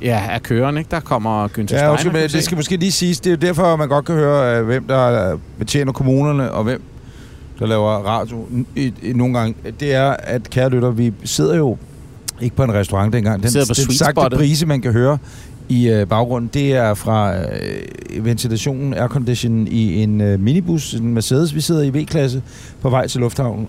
[0.06, 0.88] ja, er køren, ikke?
[0.92, 2.42] Der kommer Günther Ja, Steiner, okay, kan men det se.
[2.42, 3.20] skal måske lige siges.
[3.20, 6.64] Det er jo derfor, man godt kan høre, øh, hvem der øh, betjener kommunerne, og
[6.64, 6.82] hvem
[7.60, 9.56] der laver radio i, i, nogle gange.
[9.80, 11.78] Det er, at kære lytter, vi sidder jo
[12.42, 13.44] ikke på en restaurant dengang.
[13.44, 15.18] Den, den sagte brise, man kan høre
[15.70, 21.56] i øh, baggrunden, det er fra øh, ventilationen, aircondition i en øh, minibus, en Mercedes.
[21.56, 22.42] Vi sidder i V-klasse
[22.82, 23.68] på vej til lufthavnen.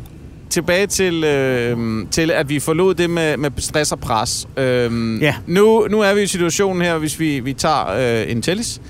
[0.57, 1.79] Tilbage til, øh,
[2.11, 4.49] til, at vi forlod det med, med stress og pres.
[4.57, 5.35] Øh, Ja.
[5.47, 8.81] nu, nu er vi i situationen her, hvis vi, vi tager øh, Intellis.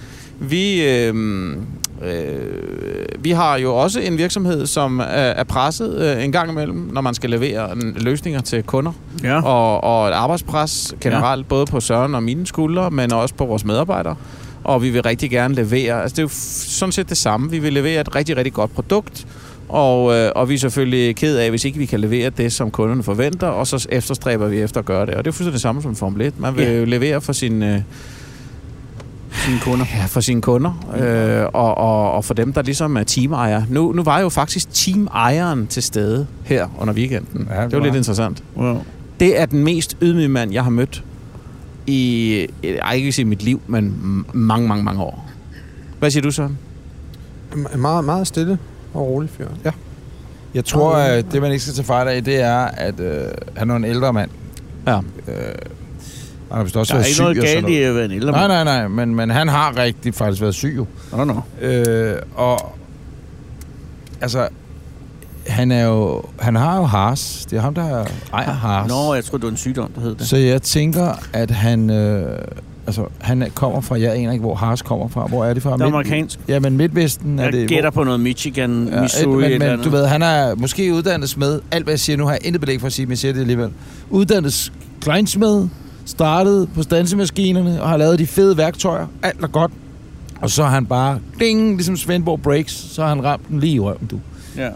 [0.40, 1.14] Vi, øh,
[2.04, 2.36] øh,
[3.18, 7.00] vi har jo også en virksomhed, som er, er presset øh, en gang imellem, når
[7.00, 8.92] man skal levere løsninger til kunder.
[9.22, 9.42] Ja.
[9.42, 11.48] Og, og et arbejdspres generelt, ja.
[11.48, 14.16] både på Søren og mine skuldre, men også på vores medarbejdere.
[14.64, 16.28] Og vi vil rigtig gerne levere, altså det er jo
[16.78, 17.50] sådan set det samme.
[17.50, 19.26] Vi vil levere et rigtig, rigtig godt produkt,
[19.68, 22.70] og, øh, og vi er selvfølgelig ked af, hvis ikke vi kan levere det, som
[22.70, 25.14] kunderne forventer, og så efterstræber vi efter at gøre det.
[25.14, 26.40] Og det er fuldstændig det samme som Formel 1.
[26.40, 26.72] Man vil Ja.
[26.78, 27.62] jo levere for sin...
[27.62, 27.80] Øh,
[29.32, 29.86] Sine kunder.
[29.94, 33.62] Ja, for sine kunder, øh, og, og, og for dem, der ligesom er teamejer.
[33.70, 37.48] Nu, nu var jo faktisk teamejeren til stede her under weekenden.
[37.50, 38.42] Ja, det det var var lidt interessant.
[38.56, 38.78] Wow.
[39.20, 41.04] Det er den mest ydmyge mand, jeg har mødt
[41.86, 42.32] i,
[42.64, 43.94] øh, ej, ikke sige mit liv, men
[44.32, 45.30] mange, mange, mange år.
[45.98, 46.58] Hvad siger du, Søren?
[47.52, 48.58] M- Meget, meget stille
[48.96, 49.48] og rolig fyr.
[49.64, 49.70] Ja.
[50.54, 53.24] Jeg tror, at det, man ikke skal tage fejl af, det er, at øh,
[53.56, 54.30] han er en ældre mand.
[54.86, 54.96] Ja.
[54.96, 55.34] Øh,
[56.48, 58.10] han har vist også Der er været ikke syg noget galt i at være en
[58.10, 58.64] ældre Nej, mand.
[58.64, 60.86] nej, nej, men, men han har rigtig faktisk været syg jo.
[61.12, 61.40] Nå, nå.
[61.60, 62.76] Øh, og
[64.20, 64.48] altså,
[65.46, 67.46] han er jo, han har jo Haas.
[67.50, 68.88] Det er ham, der ejer Haas.
[68.88, 70.28] Nå, jeg tror det var en sygdom, der hed det.
[70.28, 72.38] Så jeg tænker, at han, øh,
[72.86, 75.26] altså, han er- kommer fra, jeg aner ikke, hvor Haas kommer fra.
[75.26, 75.72] Hvor er det fra?
[75.72, 76.38] Det er amerikansk.
[76.48, 77.68] Ja, men Midtvesten er Jeg det.
[77.68, 80.94] gætter hvor- på noget Michigan, Ja, Missouri et, men, men du ved, han er måske
[80.94, 81.60] uddannet smed.
[81.70, 83.32] Alt, hvad jeg siger, nu har jeg intet belæg for at sige, men jeg siger
[83.32, 83.70] det alligevel.
[84.10, 85.68] Uddannet kleinsmed,
[86.04, 89.06] startede på stansemaskinerne og har lavet de fede værktøjer.
[89.22, 89.72] Alt er godt.
[90.40, 93.72] Og så har han bare, ding, ligesom Svendborg Breaks, så har han ramt den lige
[93.74, 94.20] i røven, du.
[94.56, 94.68] Ja.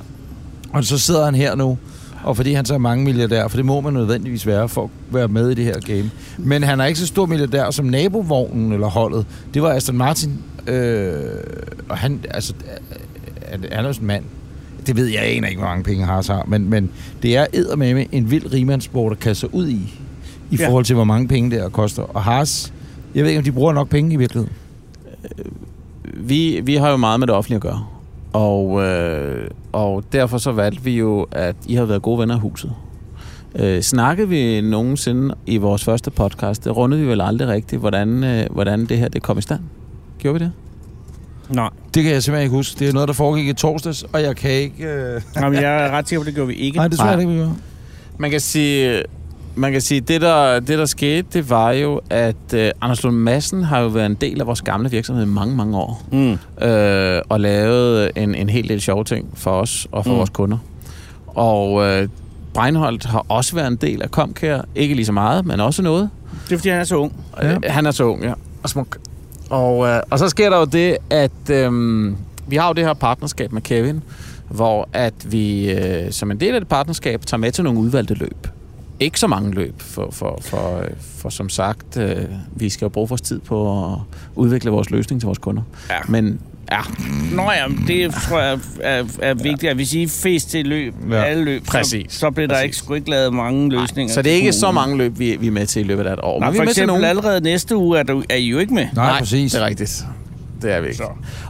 [0.73, 1.79] Og så sidder han her nu,
[2.25, 4.91] og fordi han så er mange milliardær, for det må man nødvendigvis være for at
[5.15, 6.11] være med i det her game.
[6.39, 9.27] Men han er ikke så stor milliardær som nabovognen eller holdet.
[9.55, 11.23] Det var Aston Martin, øh,
[11.89, 12.55] og han, altså,
[13.43, 14.25] er, er jo en mand,
[14.87, 16.91] det ved jeg, jeg aner ikke, hvor mange penge Haas har, men, men
[17.23, 19.95] det er eddermame en vild rigmandssport at kaste sig ud i,
[20.51, 20.69] i Ja.
[20.69, 22.03] forhold til, hvor mange penge det er koster.
[22.03, 22.73] Og Haas,
[23.15, 24.53] jeg ved ikke, om de bruger nok penge i virkeligheden.
[26.15, 27.87] vi, vi har jo meget med det offentlige at gøre.
[28.33, 32.41] Og, øh, og derfor så valgte vi jo, at I har været gode venner af
[32.41, 32.73] huset.
[33.55, 38.25] Øh, snakkede vi nogensinde i vores første podcast, det rundede vi vel aldrig rigtigt, hvordan,
[38.25, 39.61] øh, hvordan det her det kom i stand.
[40.19, 40.53] Gjorde vi det?
[41.49, 41.71] Nej.
[41.95, 42.79] Det kan jeg simpelthen ikke huske.
[42.79, 44.85] Det er noget, der foregik i torsdags, og jeg kan ikke...
[44.85, 45.23] Øh...
[45.37, 46.77] Jamen, jeg er ret sikker på, det gjorde vi ikke.
[46.77, 47.49] Nej, det tror jeg ikke, vi gør.
[48.19, 49.03] Man kan sige,
[49.55, 53.17] man kan sige det, der, det der skete, det var jo, at øh, Anders Lund
[53.17, 56.03] Madsen har jo været en del af vores gamle virksomhed i mange, mange år.
[56.13, 56.39] Mm.
[56.67, 60.19] øh, og lavet en, en hel del sjove ting for os og for Mm.
[60.19, 60.59] vores kunder.
[61.27, 62.09] Og øh,
[62.55, 64.63] Breinholt har også været en del af Comcare.
[64.75, 66.11] Ikke lige så meget, men også noget.
[66.49, 67.13] Det er, fordi han er så ung.
[67.43, 67.55] Ja.
[67.55, 68.33] Øh, han er så ung, ja.
[68.63, 68.99] Og, smuk.
[69.51, 71.73] Og, øh, og så sker der jo det, at øh,
[72.47, 74.03] vi har jo det her partnerskab med Kevin,
[74.49, 78.15] hvor at vi øh, som en del af det partnerskab tager med til nogle udvalgte
[78.15, 78.47] løb.
[79.01, 80.85] Ikke så mange løb, for, for, for,
[81.19, 82.17] for som sagt, øh,
[82.57, 83.99] vi skal jo bruge vores tid på at
[84.35, 85.63] udvikle vores løsning til vores kunder.
[85.91, 85.97] Ja.
[86.09, 86.41] Men
[86.73, 86.81] ja,
[87.33, 91.17] Nå ja, det tror jeg er, er vigtigt, at hvis I fest til løb, Ja.
[91.17, 91.23] ja.
[91.25, 92.13] alle løb, Præcis.
[92.13, 92.65] så, så bliver der Præcis.
[92.65, 94.15] ikke, sgu ikke lavet mange løsninger.
[94.15, 96.07] så det er til ikke så mange løb, vi, vi er med til i løbet
[96.07, 96.41] af et år.
[96.41, 97.09] Nej, Men vi for er med til eksempel nogle.
[97.09, 98.87] allerede næste uge er, du, er I jo ikke med.
[98.95, 99.53] Nej, præcis.
[99.53, 100.05] det er rigtigt.
[100.63, 100.97] Det er vi ikke.
[100.97, 101.05] Så.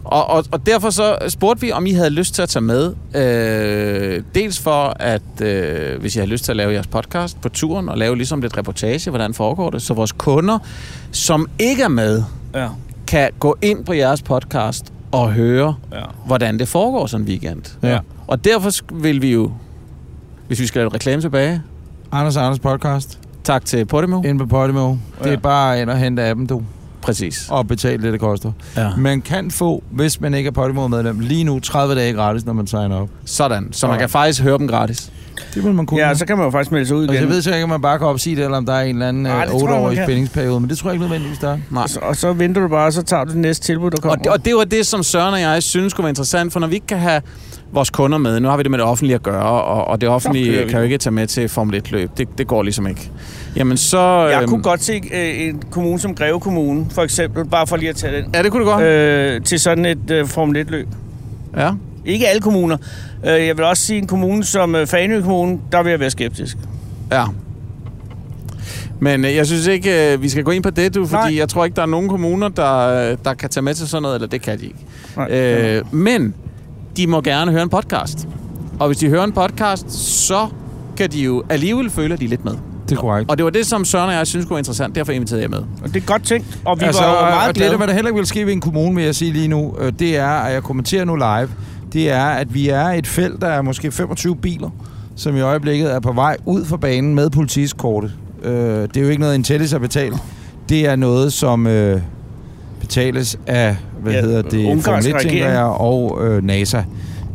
[0.05, 2.95] Og, og, og derfor så spurgte vi, om I havde lyst til at tage med.
[3.15, 7.49] Øh, dels for, at øh, hvis I har lyst til at lave jeres podcast på
[7.49, 10.59] turen, og lave ligesom lidt reportage, hvordan foregår det, så vores kunder,
[11.13, 12.23] som ikke er med,
[12.55, 12.69] Ja.
[13.07, 16.03] kan gå ind på jeres podcast og høre, Ja.
[16.27, 17.63] hvordan det foregår sådan en weekend.
[17.83, 17.99] Ja.
[18.27, 18.71] Og derfor
[19.03, 19.53] vil vi jo,
[20.47, 21.63] hvis vi skal lave et reklame tilbage,
[22.13, 23.19] Anders og Anders podcast.
[23.45, 24.23] tak til Podimo.
[24.23, 24.91] Ind på Podimo.
[25.19, 25.37] Det er Ja.
[25.37, 26.63] bare ind og hente appen, du.
[27.03, 27.47] Præcis.
[27.51, 28.53] Og betale det, det koster.
[28.77, 28.89] Ja.
[28.97, 32.67] Man kan få, hvis man ikke er Podimo-medlem, lige nu 30 dage gratis, når man
[32.67, 33.09] signer op.
[33.25, 33.69] Sådan.
[33.73, 34.01] Så man Ja.
[34.01, 35.13] kan faktisk høre dem gratis.
[35.55, 36.01] Det vil man kunne.
[36.07, 37.23] ja, så kan man jo faktisk melde sig ud Altså, igen.
[37.29, 38.89] jeg ved så ikke, om man bare kan opsige det, eller om der er en
[38.97, 40.07] eller anden Nej, det øh, tror jeg, man 8-årig kan.
[40.07, 41.59] spændingsperiode, men det tror jeg ikke nødvendigvis, der er.
[41.71, 41.83] Nej.
[41.83, 43.97] Og så, og så venter du bare, og så tager du det næste tilbud, der
[43.97, 44.17] kommer.
[44.19, 46.61] Og det, og det var det, som Søren og jeg synes kunne være interessant, for
[46.61, 47.23] når vi ikke kan have
[47.73, 50.09] vores kunder med, nu har vi det med det offentlige at gøre, og, og det
[50.09, 52.11] offentlige kan jo ikke tage med til Formel 1-løb.
[52.19, 53.11] Det, det går ligesom ikke.
[53.57, 54.27] Jamen så...
[54.27, 57.77] jeg øhm, kunne godt se øh, en kommune som Greve Kommune, for eksempel, bare for
[57.77, 58.85] lige at tage den, Ja, det kunne du godt.
[58.85, 60.89] øh, til sådan et øh, Formel 1-løb.
[61.57, 61.71] Ja.
[62.05, 62.77] Ikke alle kommuner.
[63.27, 66.11] Øh, jeg vil også sige en kommune som øh, Fanø Kommune, der vil jeg være
[66.11, 66.57] skeptisk.
[67.13, 67.25] Ja.
[69.01, 71.37] Men øh, jeg synes ikke, øh, vi skal gå ind på det, du, fordi Nej.
[71.39, 74.15] jeg tror ikke, der er nogen kommuner, der, der kan tage med til sådan noget,
[74.15, 74.79] eller det kan de ikke.
[75.17, 76.35] Nej, Øh, men
[76.97, 78.29] de må gerne høre en podcast.
[78.79, 80.47] Og hvis de hører en podcast, så
[80.97, 82.53] kan de jo alligevel føle, at de er lidt med.
[82.89, 83.31] Det er korrekt.
[83.31, 84.95] Og det var det, som Søren og jeg synes kunne være interessant.
[84.95, 85.59] Derfor inviterede jeg med.
[85.59, 87.73] Og det er godt tænkt, og vi altså, var og- meget og glade.
[87.73, 89.93] Det, der heller ikke vil ske ved en kommune, vil jeg sige lige nu, øh,
[89.99, 91.49] det er, at jeg kommenterer nu live,
[91.93, 94.71] det er, at vi er et felt, der er måske 25 biler,
[95.17, 98.13] som i øjeblikket er på vej ud fra banen med politieskortet.
[98.43, 100.17] Øh, det er jo ikke noget, Intellis har betalt.
[100.69, 102.01] Det er noget, som øh,
[102.81, 105.53] betales af, hvad Ja, hedder det, ungarske Formel 1, tænker regering.
[105.55, 106.83] jeg, og øh, NASA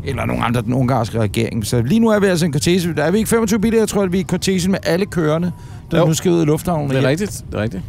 [0.08, 1.66] eller nogle andre, den ungarske regering.
[1.66, 2.94] Så lige nu er vi altså en kortege.
[2.98, 5.52] Der er vi ikke 25 biler, jeg tror, at vi er kortegen med alle kørende,
[5.92, 6.06] der Jo.
[6.06, 6.90] nu skal ud i lufthavnen.
[6.90, 7.32] Det er rigtigt.
[7.52, 7.84] Det er rigtigt.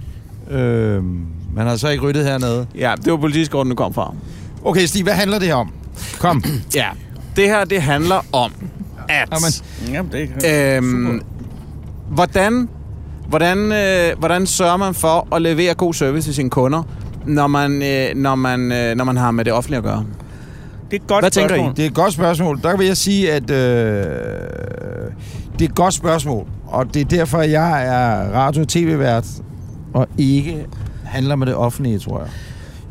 [0.50, 1.04] Øh,
[1.54, 2.66] man har så ikke ryddet hernede.
[2.78, 4.14] Ja, det var politiskården, du kom fra.
[4.64, 5.70] Okay, Stig, hvad handler det her om?
[6.18, 6.44] Kom.
[6.74, 6.86] Ja.
[7.36, 8.52] Det her, det handler om,
[9.08, 9.28] at...
[9.32, 9.92] Jamen.
[9.94, 11.20] Jamen, det Øhm,
[12.10, 12.68] hvordan,
[13.28, 16.82] hvordan, øh, hvordan sørger man for at levere god service til sine kunder,
[17.26, 20.04] når man, øh, når man, øh, når man har med det offentlige at gøre?
[20.90, 21.58] det er et godt Hvad tænker I?
[21.58, 21.76] spørgsmål.
[21.76, 22.60] Det er et godt spørgsmål.
[22.62, 23.56] Der vil jeg sige, at øh,
[25.52, 26.46] det er et godt spørgsmål.
[26.66, 29.26] Og det er derfor, jeg er radio- og tv-vært,
[29.94, 30.66] og ikke
[31.04, 32.28] handler med det offentlige, tror jeg.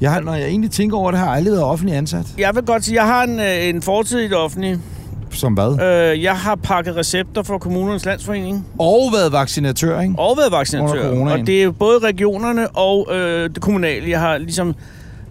[0.02, 2.26] jeg har, når jeg egentlig tænker over det, har jeg aldrig været offentlig ansat.
[2.38, 4.80] Jeg vil godt sige, jeg har en, øh, en fortid i det offentlige.
[5.36, 5.82] Som hvad?
[6.14, 10.16] Øh, jeg har pakket recepter for kommunernes landsforening Og været vaccinatør, ikke?
[10.18, 11.10] og været vaccinatør.
[11.32, 14.76] Og det er både regionerne og øh, det kommunale, jeg har ligesom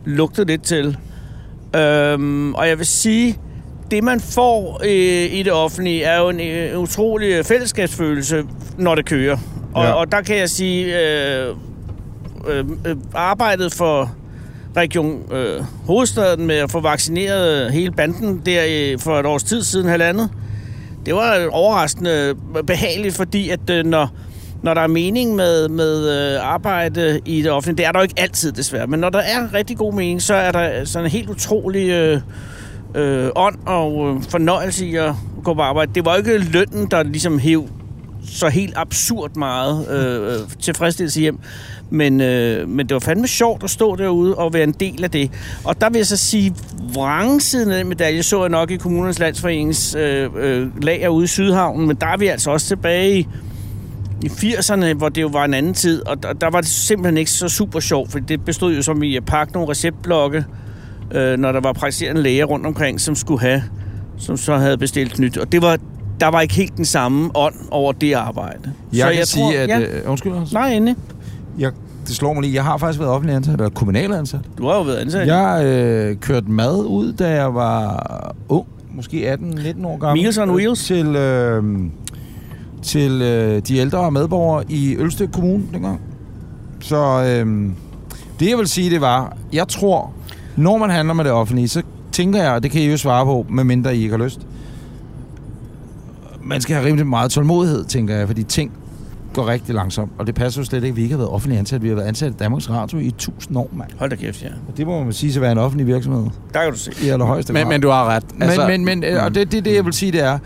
[0.04, 0.96] lugtet lidt til.
[1.76, 3.38] Øhm, og jeg vil sige,
[3.90, 8.44] det man får øh, i det offentlige, er jo en øh, utrolig fællesskabsfølelse,
[8.78, 9.36] når det kører.
[9.74, 9.92] Og, Ja.
[9.92, 11.48] og der kan jeg sige, øh,
[12.48, 14.12] øh, øh, arbejdet for
[14.76, 19.62] Region øh, Hovedstaden med at få vaccineret hele banden der i, for et års tid
[19.62, 20.30] siden, halvandet,
[21.06, 22.34] det var overraskende
[22.66, 24.08] behageligt, fordi at øh, når,
[24.62, 28.02] når der er mening med, med øh, arbejde i det offentlige, det er der jo
[28.02, 31.10] ikke altid desværre, men når der er rigtig god mening, så er der sådan en
[31.10, 32.20] helt utrolig øh,
[32.94, 35.12] øh, ånd og øh, fornøjelse i at
[35.44, 35.92] gå på arbejde.
[35.94, 37.68] Det var jo ikke lønnen, der ligesom hæv
[38.26, 41.38] så helt absurd meget øh, øh tilfredsstillelse hjem.
[41.94, 45.10] Men, øh, men det var fandme sjovt at stå derude og være en del af
[45.10, 45.30] det.
[45.64, 46.54] Og der vil jeg så sige,
[46.94, 51.26] vrangsiden af den medalje så jeg nok i kommunernes landsforeningens øh, øh, lager ude i
[51.26, 53.28] Sydhavnen, men der er vi altså også tilbage i,
[54.22, 57.16] i 80'erne, hvor det jo var en anden tid, og der, der var det simpelthen
[57.16, 60.44] ikke så super sjovt, for det bestod jo som i at pakke nogle receptblokke,
[61.14, 63.62] øh, når der var praktiserende læger rundt omkring, som skulle have,
[64.18, 65.36] som så havde bestilt nyt.
[65.38, 65.78] Og det var,
[66.20, 68.72] der var ikke helt den samme ånd over det arbejde.
[68.92, 69.68] Jeg så kan jeg sige, tror, at...
[69.68, 70.52] Ja, Øh, undskyld, Anders.
[70.52, 70.96] nej, endelig.
[71.58, 71.70] Jeg,
[72.06, 72.54] det slår mig lige.
[72.54, 74.40] Jeg har faktisk været offentlig ansat, eller kommunal ansat.
[74.58, 75.26] Du har jo været ansat.
[75.26, 80.22] Jeg øh, kørte mad ud, da jeg var ung, måske 18-19 år gammel.
[80.22, 80.84] Meals on Wheels?
[80.84, 81.62] Til, øh,
[82.82, 86.00] til øh, de ældre medborgere i Ølstykke Kommune dengang.
[86.80, 87.70] Så øh,
[88.40, 90.12] det jeg vil sige, det var, jeg tror,
[90.56, 91.82] når man handler med det offentlige, så
[92.12, 94.40] tænker jeg, og det kan I jo svare på, medmindre I ikke har lyst,
[96.42, 98.72] man skal have rimelig meget tålmodighed, tænker jeg, fordi ting
[99.34, 101.82] går rigtig langsomt, og det passer jo slet ikke, vi ikke har været offentlig ansat.
[101.82, 103.90] Vi har været ansat i Danmarks Radio i 1000 år, mand.
[103.98, 104.48] Hold da kæft, ja.
[104.68, 106.24] Og det må man sige at være en offentlig virksomhed
[106.54, 106.92] Der kan du se.
[107.04, 107.62] i allerhøjeste grad.
[107.64, 108.24] Men, men du har ret.
[108.40, 110.38] Altså, men, men, men og det, det, det, jeg vil sige, det er,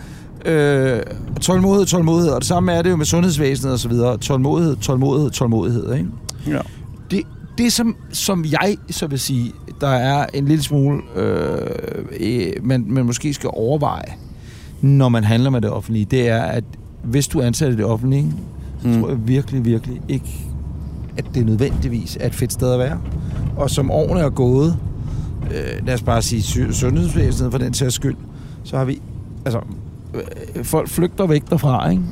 [0.47, 1.01] øh,
[1.41, 4.19] tålmodighed, tålmodighed, og det samme er det jo med sundhedsvæsenet og så videre.
[4.19, 6.07] Tålmodighed, tålmodighed, tålmodighed, ikke?
[6.47, 6.59] Ja.
[7.11, 7.23] Det,
[7.59, 11.59] det som, som jeg så vil sige, der er en lille smule, øh,
[12.21, 14.13] øh, man, man måske skal overveje,
[14.81, 16.65] når man handler med det offentlige, det er, at
[17.05, 18.33] hvis du ansætter det offentlige,
[18.83, 19.01] så Mm.
[19.01, 20.45] tror jeg virkelig, virkelig ikke,
[21.17, 22.99] at det nødvendigvis er et fedt sted at være.
[23.57, 24.77] Og som årene er gået,
[25.51, 28.17] øh, lad os bare sige sundhedsvæsenet for den sags skyld,
[28.65, 29.01] så har vi,
[29.45, 29.61] altså,
[30.15, 32.03] øh, folk flygter væk derfra, ikke?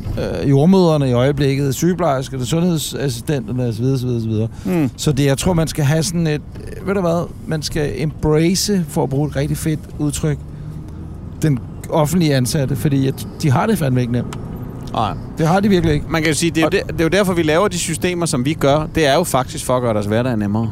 [0.43, 3.85] Øh, jordmøderne i øjeblikket, sygeplejerskerne, sundhedsassistenterne osv.
[3.85, 4.33] osv., osv.
[4.73, 4.91] Mm.
[4.97, 6.43] Så det, jeg tror, man skal have sådan et,
[6.87, 10.39] ved du hvad, man skal embrace, for at bruge et rigtig fedt udtryk,
[11.43, 11.59] den
[11.91, 14.39] offentlige ansatte, fordi at de har det fandme ikke nemt.
[14.93, 15.15] Nej.
[15.39, 16.07] Det har de virkelig ikke.
[16.09, 17.79] Man kan jo sige, det er jo, det, det er jo derfor, vi laver de
[17.79, 18.87] systemer, som vi gør.
[18.95, 20.71] Det er jo faktisk for at gøre deres hverdag nemmere.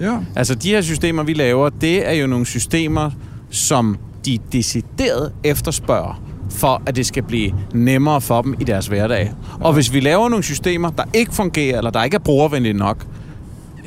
[0.00, 0.18] Ja.
[0.36, 3.10] Altså, de her systemer, vi laver, det er jo nogle systemer,
[3.50, 3.96] som
[4.26, 9.32] de decideret efterspørger for at det skal blive nemmere for dem i deres hverdag.
[9.60, 13.06] Og hvis vi laver nogle systemer, der ikke fungerer, eller der ikke er brugervenlige nok,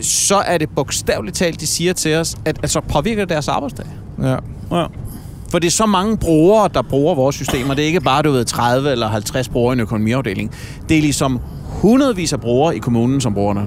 [0.02, 3.48] så er det bogstaveligt talt, de siger til os, at, at så påvirker det deres
[3.48, 3.86] arbejdsdag.
[4.22, 4.36] Ja.
[4.72, 4.86] Ja.
[5.52, 7.74] For det er så mange brugere, der bruger vores systemer.
[7.74, 10.52] Det er ikke bare, du ved, 30 eller 50 brugere i en økonomiafdeling.
[10.90, 13.66] Det er ligesom hundredvis af brugere i kommunen, som bruger.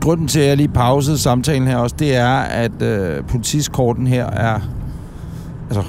[0.00, 4.26] Grunden til, at jeg lige pausede samtalen her også, det er, at øh, politiskorten her
[4.26, 4.60] er...
[5.70, 5.84] Altså,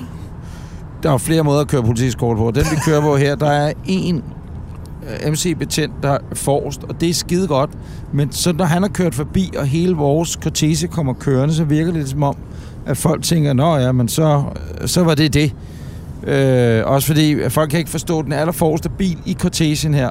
[1.03, 2.51] der er flere måder at køre politiskort på.
[2.51, 4.23] Den, vi kører på her, der er en
[5.31, 7.69] MC-betjent, der er forrest, og det er skide godt.
[8.13, 11.85] Men så når han har kørt forbi, og hele vores kortese kommer kørende, så virker
[11.85, 12.35] det lidt som om,
[12.85, 14.43] at folk tænker, nå ja, men så,
[14.85, 15.53] så var det det.
[16.27, 20.09] Øh, også fordi folk kan ikke forstå, at den allerforreste bil i kortesen her,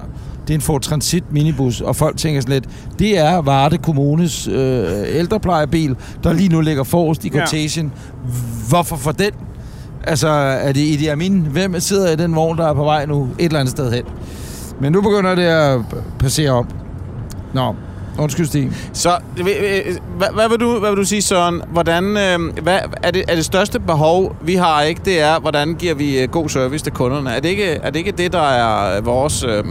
[0.49, 2.68] det er en Ford Transit minibus, og folk tænker sådan lidt,
[2.99, 7.38] det er Varde Kommunes øh, ældreplejebil, der lige nu ligger forrest i Ja.
[7.40, 7.93] kortesen.
[8.68, 9.30] Hvorfor for den?
[10.07, 11.40] Altså, er det Idi Amin?
[11.51, 14.03] Hvem sidder i den vogn, der er på vej nu et eller andet sted hen?
[14.80, 15.80] Men nu begynder det at
[16.18, 16.66] passere op.
[17.52, 17.74] Nå,
[18.18, 18.72] undskyld Stig.
[18.92, 21.62] Så øh, øh, hvad, hvad, vil du, hvad vil du sige, Søren?
[21.72, 25.00] Hvordan, øh, hvad, er, det, er det største behov, vi har, ikke?
[25.04, 27.30] Det er, hvordan giver vi øh, god service til kunderne?
[27.30, 29.44] Er det ikke, er det, ikke det, der er vores...
[29.44, 29.64] Øh,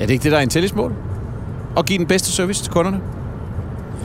[0.00, 0.92] er det ikke det, der er Intellis mål?
[1.78, 3.00] At give den bedste service til kunderne?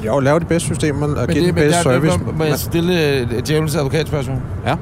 [0.05, 2.19] Jo, lave de bedste systemer og give det, den bedste service.
[2.25, 4.37] Må, må jeg stille et djævelens advokatspørgsmål?
[4.65, 4.75] Ja.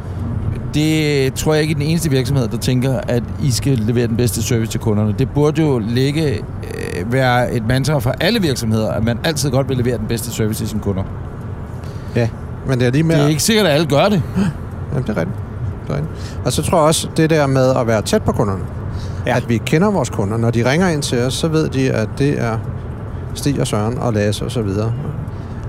[0.74, 4.18] Det tror jeg ikke er den eneste virksomhed, der tænker, at I skal levere den
[4.18, 5.16] bedste service til kunderne.
[5.20, 9.70] Det burde jo ligge, øh, være et mantra for alle virksomheder, at man altid godt
[9.70, 11.04] vil levere den bedste service til sine kunder.
[12.16, 12.30] Ja,
[12.68, 13.16] men det er lige med...
[13.16, 14.22] Det er ikke sikkert, at alle gør det.
[14.92, 15.40] Jamen, det er rigtigt.
[15.88, 16.40] Det er rigtigt.
[16.46, 18.64] Og så tror jeg også, det der med at være tæt på kunderne.
[19.26, 19.32] Ja.
[19.32, 19.38] Ja.
[19.38, 20.38] At vi kender vores kunder.
[20.38, 22.58] Når de ringer ind til os, så ved de, at det er
[23.34, 24.94] Stig og Søren og Lasse og så videre.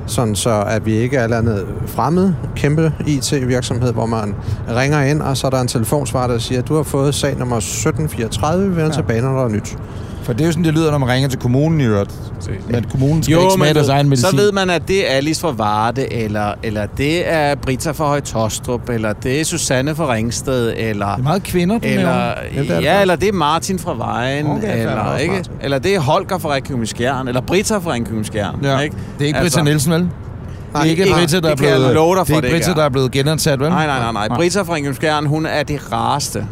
[0.07, 4.35] Sådan så, at vi ikke er et eller andet fremmed, kæmpe IT-virksomhed, hvor man
[4.69, 7.39] ringer ind, og så er der en telefonsvar, der siger, at du har fået sag
[7.39, 8.93] nummer 1734, vi vender ja.
[8.93, 9.79] tilbage, når der er nyt.
[10.25, 12.11] For det er jo sådan, det lyder, når man ringer til kommunen i øvrigt.
[12.69, 14.31] Men kommunen skal ikke smage deres egen medicin.
[14.31, 18.07] så ved man, at det er Alice fra Varde, eller, eller det er Brita fra
[18.07, 21.07] Højtostrup, eller det er Susanne fra Ringsted, eller...
[21.07, 22.35] Det er meget kvinder, du Eller.
[22.55, 25.35] Jamen, det ja, eller det er Martin fra Vejen, Okay, eller, ikke?
[25.35, 25.53] Martin.
[25.61, 28.61] eller det er Holger fra Ringkøbing Skjern, eller Brita fra Ringkøbing Skjern.
[28.63, 28.79] Ja.
[28.79, 28.97] Ikke?
[29.19, 30.01] Det er ikke Altså- Britta Nielsen, vel?
[30.01, 30.09] Nej,
[30.83, 32.75] det er ikke Britta, der er blevet, det er er.
[32.75, 33.69] der er blevet genansat, vel?
[33.69, 34.37] Nej, nej, nej, nej.
[34.37, 36.47] Brita fra Ringkøbing Skjern, hun er det rareste.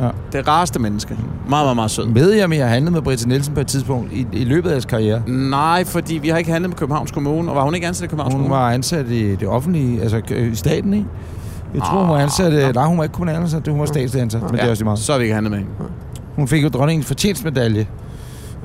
[0.00, 0.08] Ja.
[0.32, 1.16] Det rareste menneske.
[1.48, 2.08] Meget, meget, meget sød.
[2.12, 4.68] Ved jeg, om I har handlet med Britta Nielsen på et tidspunkt i, i løbet
[4.68, 5.22] af jeres karriere?
[5.26, 8.06] Nej, fordi vi har ikke handlet med Københavns Kommune, og var hun ikke ansat i
[8.06, 8.60] Københavns Hun Kommune?
[8.60, 11.06] var ansat i det offentlige, altså i staten, ikke?
[11.74, 12.52] Jeg tror, hun var ansat...
[12.52, 14.84] øh, Nej, hun var ikke kommunal ansat, hun var statslig ansat, men det er også
[14.84, 14.98] meget.
[14.98, 15.72] Så er vi ikke handlet med hende.
[16.36, 17.86] Hun fik jo dronningens fortjenstmedalje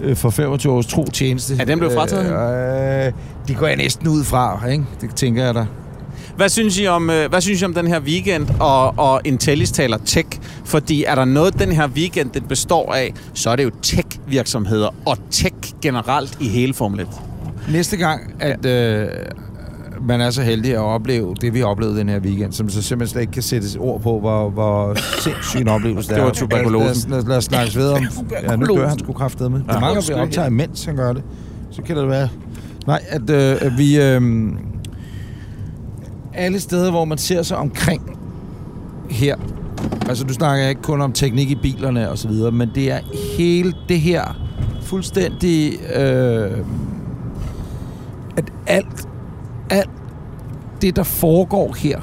[0.02, 1.56] øh, for 25 års tro tjeneste.
[1.56, 3.14] Ja, den blev frataget Øh, øh,
[3.48, 4.84] de går jeg næsten ud fra, ikke?
[5.02, 5.66] Det tænker jeg da.
[6.38, 9.72] Hvad synes I om, øh, hvad synes I om den her weekend og, og Intellis
[9.72, 10.28] taler tech?
[10.66, 14.90] Fordi er der noget, den her weekend den består af, så er det jo tech-virksomheder
[15.06, 17.08] og tech generelt i hele Formel 1.
[17.72, 19.08] Næste gang, at øh,
[20.02, 22.82] man er så heldig at opleve det, vi har oplevet den her weekend, som så
[22.82, 26.26] simpelthen slet ikke kan sættes ord på, hvor, hvor sindssyg en oplevelse det Det er.
[26.26, 27.12] var tuberkulosen.
[27.12, 28.04] Lad, lad, lad os snakkes ved om...
[28.50, 29.60] Ja, nu dør han sgu kraftedet med.
[29.60, 31.24] Det er mange, vi optager, mens han gør det.
[31.72, 32.30] Så kan det være...
[32.88, 34.02] Nej, at, øh, vi...
[34.02, 34.22] Øh,
[36.36, 38.20] alle steder, hvor man ser sig omkring
[39.10, 39.36] her,
[40.10, 43.00] altså du snakker ikke kun om teknik i bilerne og så videre, men det er
[43.38, 44.40] hele det her
[44.82, 45.74] fuldstændig...
[45.96, 46.58] Øh,
[48.38, 49.08] at alt,
[49.70, 49.90] alt
[50.82, 52.02] det, der foregår her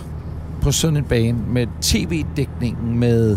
[0.61, 3.37] på sådan en bane, med tv-dækningen, med,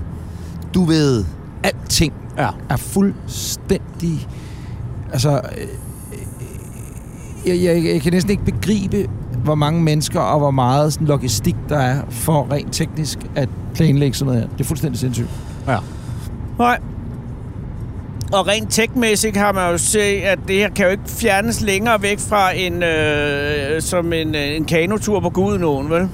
[0.73, 1.25] du ved,
[1.63, 2.49] alting, Ja.
[2.69, 4.27] er fuldstændig...
[5.13, 5.67] Altså, øh,
[7.47, 9.09] jeg, jeg, jeg kan næsten ikke begribe,
[9.45, 14.17] hvor mange mennesker og hvor meget sådan, logistik, der er for rent teknisk at planlægge
[14.17, 14.49] sådan noget her.
[14.57, 15.29] Det er fuldstændig sindssygt.
[15.67, 15.77] Ja.
[16.59, 16.79] Nej.
[18.33, 22.01] Og rent tekmæssigt har man jo set, at det her kan jo ikke fjernes længere
[22.01, 26.09] væk fra en, øh, som en, øh, en kanotur på Gudenåen, vel?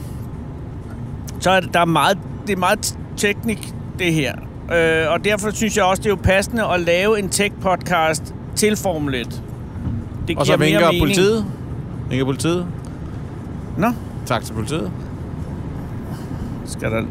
[1.40, 2.18] Så er det, der er meget,
[2.48, 4.34] det er meget teknik, det her.
[4.74, 8.76] Øh, og derfor synes jeg også, det er jo passende at lave en tech-podcast til
[8.76, 9.44] Formel 1.
[10.28, 11.02] Det Og så giver mere vinker mening.
[11.02, 11.46] politiet.
[12.10, 12.66] Vinker politiet.
[13.78, 13.88] Nå,
[14.26, 14.92] Tak til politiet.
[16.66, 17.04] skal der...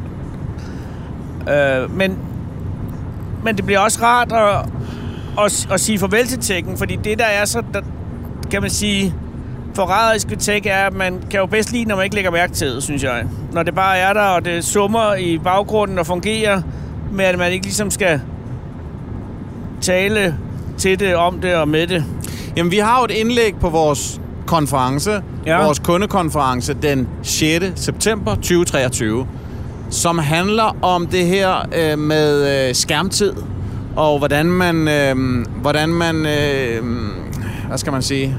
[1.82, 2.18] Øh, men,
[3.44, 4.72] men det bliver også rart at,
[5.44, 7.80] at, at sige farvel til tekken, fordi det, der er så, der,
[8.50, 9.14] kan man sige,
[9.74, 12.52] forræderisk ved tech er, at man kan jo bedst lide, når man ikke lægger mærke
[12.52, 13.24] til det, synes jeg.
[13.52, 16.62] Når det bare er der, og det summer i baggrunden og fungerer,
[17.12, 18.20] med at man ikke ligesom skal
[19.80, 20.36] tale
[20.78, 22.04] til det, om det og med det.
[22.56, 24.19] Jamen, vi har jo et indlæg på vores
[24.50, 25.64] konference, Ja.
[25.64, 27.64] vores kundekonference, den 6.
[27.74, 29.26] september 2023,
[29.90, 33.32] som handler om det her øh, med øh, skærmtid,
[33.96, 35.16] og hvordan man, øh,
[35.60, 36.84] hvordan man øh,
[37.68, 38.36] hvad skal man sige?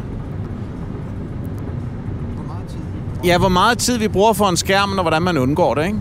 [3.26, 5.99] Ja, hvor meget tid vi bruger for en skærm, og hvordan man undgår det, ikke?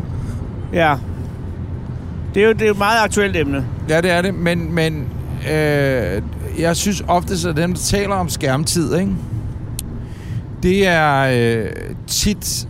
[0.73, 0.95] Ja.
[2.35, 3.65] Det er jo, det er et meget aktuelt emne.
[3.89, 5.09] Ja, det er det, men, men
[5.53, 6.23] øh,
[6.59, 9.13] jeg synes ofte, at dem, der taler om skærmtid, ikke?
[10.63, 11.71] Det er øh,
[12.07, 12.69] tit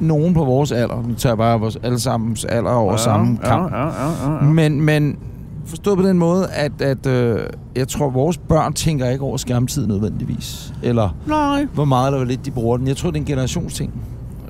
[0.00, 1.02] nogen på vores alder.
[1.08, 3.72] Nu tager jeg bare vores allesammens alder over ja, samme kamp.
[3.72, 4.40] Ja, ja, ja, ja.
[4.40, 5.18] Men, men
[5.66, 7.40] forstået på den måde, at, at øh,
[7.76, 10.72] jeg tror, vores børn tænker ikke over skærmtid nødvendigvis.
[10.82, 11.66] Eller Nej.
[11.74, 12.88] hvor meget eller hvor lidt de bruger den.
[12.88, 13.92] Jeg tror, det er en generationsting.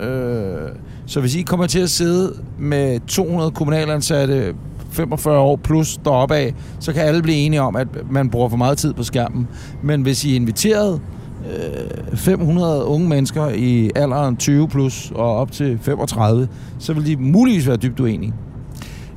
[0.00, 0.68] Øh,
[1.06, 4.54] så hvis I kommer til at sidde med 200 kommunalansatte
[4.90, 8.56] 45 år plus deroppe af, så kan alle blive enige om, at man bruger for
[8.56, 9.48] meget tid på skærmen.
[9.82, 11.00] Men hvis I er inviteret
[12.14, 17.66] 500 unge mennesker i alderen 20 plus og op til 35, så vil de muligvis
[17.66, 18.34] være dybt uenige.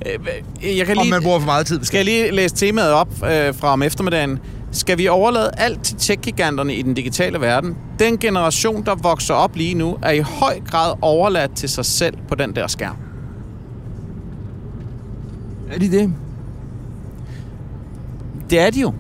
[0.06, 1.12] Øh, Jeg kan Om lige...
[1.12, 4.40] man bruger for meget tid Skal jeg lige læse temaet op øh, fra om eftermiddagen?
[4.72, 7.76] Skal vi overlade alt til tech-giganterne i den digitale verden?
[8.00, 12.18] Den generation, der vokser op lige nu, er i høj grad overladt til sig selv
[12.28, 12.96] på den der skærm.
[15.72, 16.14] Er de det?
[18.50, 18.94] Det er de jo.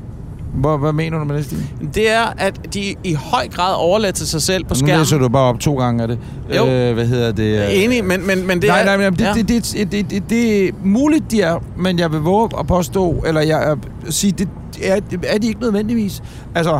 [0.54, 1.64] Hvor, hvad mener du med det, Stine?
[1.94, 4.98] Det er, at de i høj grad overladt til sig selv på Nu skærmen.
[4.98, 6.18] læser du bare op to gange af det.
[6.58, 6.68] Jo.
[6.68, 7.84] Øh, hvad hedder det?
[7.84, 8.86] Enig, men, men, men det nej, er...
[8.86, 9.34] nej, nej, det, ja.
[9.34, 13.24] det, det, det, det, det er muligt, de er, men jeg vil våge at påstå,
[13.28, 13.78] eller jeg at
[14.14, 14.48] sige, det
[14.84, 16.24] er, er de ikke nødvendigvis.
[16.56, 16.80] Altså,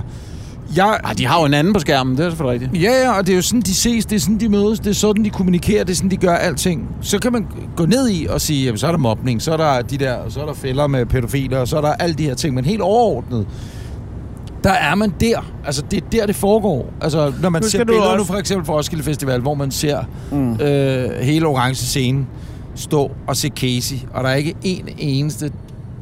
[0.76, 2.84] jeg, Ej, de har jo en anden på skærmen, det er selvfølgelig rigtigt.
[2.84, 4.90] Ja, ja, og det er jo sådan, de ses, det er sådan, de mødes, det
[4.90, 6.90] er sådan, de kommunikerer, det er sådan, de gør alting.
[7.02, 9.58] Så kan man gå ned i og sige, jamen, så er der mobning, så er
[9.58, 12.24] der de der, så er der fælder med pædofiler, og så er der alle de
[12.24, 13.48] her ting, men helt overordnet,
[14.64, 15.52] der er man der.
[15.66, 16.94] Altså, det er der, det foregår.
[17.02, 19.40] Altså, når man Nu ser skal du billeder nu også- for eksempel fra Roskilde Festival,
[19.42, 20.00] hvor man ser
[20.32, 20.54] mm.
[20.54, 22.26] øh, hele orange scene
[22.76, 25.52] stå og se Casey, og der er ikke en eneste,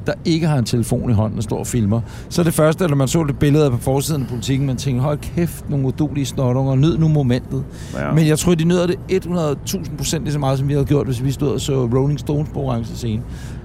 [0.07, 2.01] der ikke har en telefon i hånden og står og filmer.
[2.29, 5.17] Så det første, når man så det billede på forsiden af politikken, man tænkte, hold
[5.17, 7.63] kæft, nogle udulige snotunger, nyd nu momentet.
[7.95, 8.13] Ja.
[8.13, 11.05] Men jeg tror, de nyder det 100.000 procent lige så meget, som vi havde gjort,
[11.05, 13.21] hvis vi stod og så Rolling Stones på orange scene.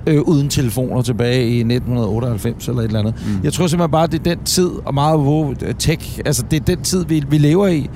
[0.07, 3.15] Øh, uden telefoner tilbage i 1998 eller et eller andet.
[3.27, 3.45] Mm.
[3.45, 6.65] Jeg tror simpelthen bare, det er den tid, og meget wow, tech, altså det er
[6.65, 7.91] den tid, vi, vi lever i.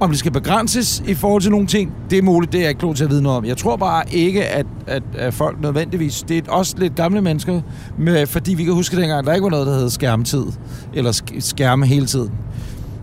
[0.00, 2.68] Om det skal begrænses i forhold til nogle ting, det er muligt, det er jeg
[2.68, 3.44] ikke klog til at vide noget om.
[3.44, 6.24] Jeg tror bare ikke, at, at, at folk nødvendigvis...
[6.28, 7.60] Det er også lidt gamle mennesker,
[7.98, 10.44] med, fordi vi kan huske dengang, der ikke var noget, der hed skærmtid,
[10.94, 12.30] eller skærme hele tiden.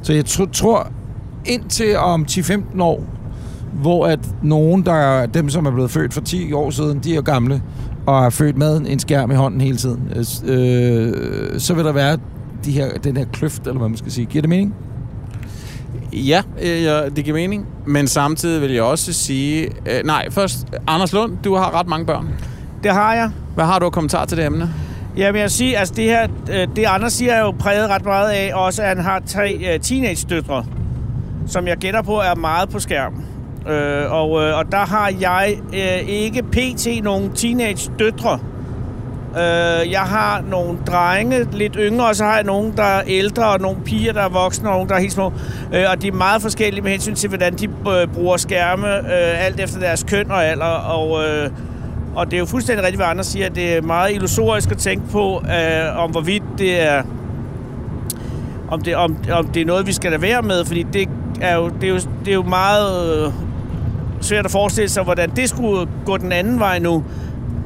[0.03, 0.91] Så jeg tr- tror,
[1.45, 3.03] indtil om 10-15 år,
[3.73, 7.15] hvor at nogen, der er dem, som er blevet født for 10 år siden, de
[7.15, 7.61] er gamle,
[8.05, 10.09] og er født med en skærm i hånden hele tiden,
[10.45, 12.17] øh, så vil der være
[12.65, 14.25] de her, den her kløft, eller hvad man skal sige.
[14.25, 14.75] Giver det mening?
[16.13, 17.67] Ja, øh, ja, det giver mening.
[17.85, 19.63] Men samtidig vil jeg også sige...
[19.85, 22.29] Øh, nej, først, Anders Lund, du har ret mange børn.
[22.83, 23.29] Det har jeg.
[23.55, 24.73] Hvad har du af kommentar til det emne?
[25.17, 28.05] Ja, men jeg siger, altså det her, øh, det Anders siger er jo præget ret
[28.05, 30.65] meget af, også at han har tre uh, teenage-døtre,
[31.47, 33.25] som jeg gætter på er meget på skærmen.
[33.69, 37.03] Øh, og, uh, og der har jeg uh, ikke pt.
[37.03, 38.39] nogen teenage-døtre.
[39.37, 43.47] Øh, jeg har nogle drenge, lidt yngre, og så har jeg nogle, der er ældre,
[43.47, 45.33] og nogle piger, der er voksne, og nogle, der er helt små.
[45.73, 49.45] Øh, og de er meget forskellige med hensyn til, hvordan de øh, bruger skærme, øh,
[49.45, 50.65] alt efter deres køn og alder.
[50.65, 51.23] Og...
[51.23, 51.49] øh,
[52.15, 54.77] og det er jo fuldstændig rigtigt, hvad andre siger, at det er meget illusorisk at
[54.77, 57.03] tænke på, øh, om hvorvidt det er
[58.73, 61.09] om det, om, om det er noget, vi skal lade være med, fordi det
[61.41, 63.33] er jo, det er jo, det er jo meget øh,
[64.21, 67.03] svært at forestille sig, hvordan det skulle gå den anden vej nu.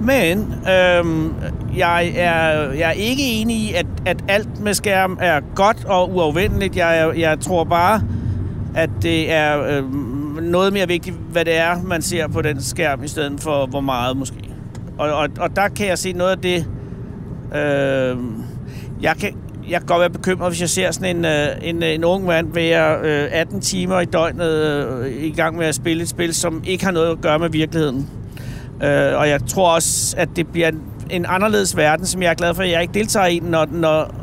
[0.02, 1.34] Men øhm,
[1.78, 6.16] jeg, er, jeg er ikke enig i, at, at alt med skærm er godt og
[6.16, 6.76] uafvendeligt.
[6.76, 8.02] Jeg, jeg tror bare,
[8.76, 13.04] at det er øhm, noget mere vigtigt, hvad det er, man ser på den skærm,
[13.04, 14.50] i stedet for hvor meget måske.
[14.98, 16.68] Og, og, og der kan jeg se noget af det...
[17.56, 18.44] Øhm,
[19.02, 19.38] jeg, kan,
[19.70, 22.54] jeg kan godt være bekymret, hvis jeg ser sådan en, øh, en, en ung mand
[22.54, 26.64] være øh, 18 timer i døgnet øh, i gang med at spille et spil, som
[26.66, 28.10] ikke har noget at gøre med virkeligheden.
[28.84, 32.34] Øh, og jeg tror også, at det bliver en, en anderledes verden, som jeg er
[32.34, 34.16] glad for, at jeg ikke deltager i, når, når,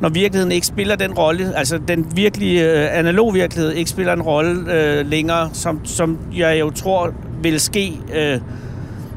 [0.00, 4.22] når virkeligheden ikke spiller den rolle, altså den virkelige øh, analog virkelighed ikke spiller en
[4.22, 8.40] rolle øh, længere, som, som jeg jo tror vil ske øh,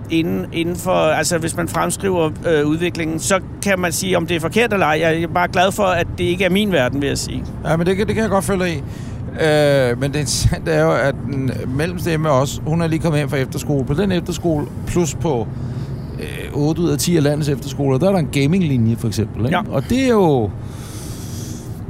[0.09, 4.35] inden, inden for, altså hvis man fremskriver øh, udviklingen, så kan man sige, om det
[4.35, 4.99] er forkert eller ej.
[5.01, 7.43] Jeg er bare glad for, at det ikke er min verden, vil jeg sige.
[7.65, 8.83] Ja, men det, det kan jeg godt følge i.
[9.41, 13.29] Øh, men det interessante er jo, at den mellemstemme også, hun er lige kommet hjem
[13.29, 13.85] fra efterskole.
[13.85, 15.47] På den efterskole, plus på
[16.19, 19.45] øh, 8 ud af 10 af landets efterskoler, der er der en gaminglinje for eksempel.
[19.45, 19.57] Ikke?
[19.57, 19.63] Ja.
[19.71, 20.49] Og det er jo...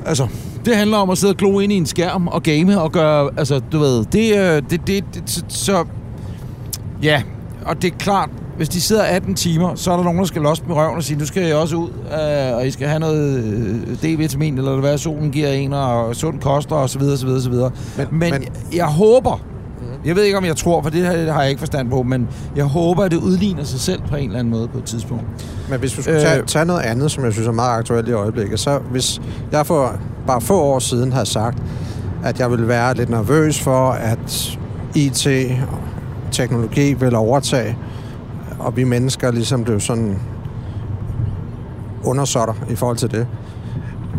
[0.05, 0.27] Altså,
[0.65, 3.29] det handler om at sidde og glo ind i en skærm og game og gøre...
[3.37, 5.85] Altså, du ved, det, øh, det, det, det så, så...
[7.03, 7.21] Ja,
[7.65, 10.41] og det er klart, hvis de sidder 18 timer, så er der nogen, der skal
[10.41, 12.99] losse med røven og sige, nu skal jeg også ud, øh, og I skal have
[12.99, 17.25] noget øh, D-vitamin, eller hvad solen giver en, og sund koster, og så videre, så
[17.25, 17.71] videre, så videre.
[17.97, 18.43] Men, men, men
[18.73, 19.41] jeg håber,
[20.05, 22.65] jeg ved ikke, om jeg tror, for det har jeg ikke forstand på, men jeg
[22.65, 25.23] håber, at det udligner sig selv på en eller anden måde på et tidspunkt.
[25.69, 26.45] Men hvis vi skulle tage, Øh.
[26.47, 29.95] tage noget andet, som jeg synes er meget aktuelt i øjeblikket, så hvis jeg for
[30.27, 31.57] bare få år siden har sagt,
[32.23, 34.57] at jeg ville være lidt nervøs for, at
[34.95, 35.27] IT
[35.71, 35.77] og
[36.31, 37.77] teknologi vil overtage,
[38.63, 40.19] og vi mennesker ligesom blev sådan
[42.03, 43.27] undersåtter i forhold til det.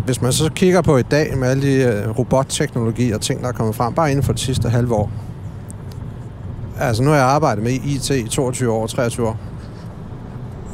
[0.05, 3.49] Hvis man så kigger på i dag med alle de øh, robotteknologi og ting, der
[3.49, 5.11] er kommet frem, bare inden for det sidste halve år.
[6.81, 9.39] Altså nu har jeg arbejdet med IT i 22 år, 23 år.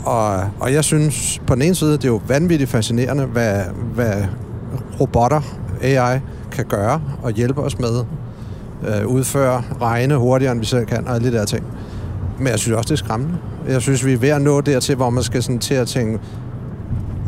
[0.05, 3.63] Og, og jeg synes på den ene side, det er jo vanvittigt fascinerende, hvad,
[3.95, 4.25] hvad
[5.01, 5.41] robotter,
[5.83, 6.19] AI,
[6.53, 8.05] kan gøre og hjælpe os med.
[8.89, 11.67] Øh, udføre, regne hurtigere, end vi selv kan, og alle de der ting.
[12.41, 13.39] Men jeg synes også, det er skræmmende.
[13.69, 16.19] Jeg synes, vi er ved at nå dertil, hvor man skal sådan til at tænke,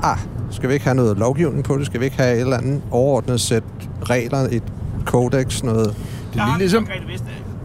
[0.03, 0.19] ah,
[0.51, 1.87] skal vi ikke have noget lovgivning på det?
[1.87, 3.63] Skal vi ikke have et eller andet overordnet sæt
[4.03, 4.63] regler, et
[5.07, 5.95] kodex, noget...
[6.33, 6.89] Det er lidt ligesom...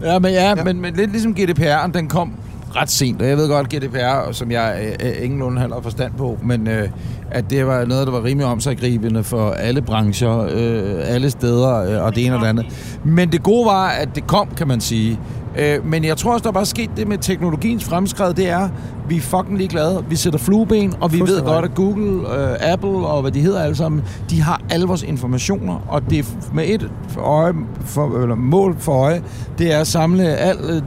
[0.02, 0.64] Ja, men, ja, ja.
[0.64, 2.32] Men, men lidt ligesom GDPR'en, den kom
[2.76, 6.12] ret sent, og jeg ved godt, GDPR, som jeg øh, øh, ingenlunde heller har forstand
[6.18, 6.88] på, men øh,
[7.30, 12.04] at det var noget, der var rimelig omsaggribende for alle brancher, øh, alle steder, øh,
[12.04, 12.66] og det ene og det andet.
[13.04, 15.20] Men det gode var, at det kom, kan man sige.
[15.58, 18.68] Øh, men jeg tror også, der er bare sket det med teknologiens fremskred, det er,
[19.08, 20.04] vi er fucking ligeglade.
[20.08, 23.62] Vi sætter flueben, og vi ved godt, at Google, øh, Apple og hvad de hedder
[23.62, 28.34] alle sammen, de har alle vores informationer, og det er med et øje, for, eller
[28.34, 29.22] mål for øje,
[29.58, 30.82] det er at samle al øh,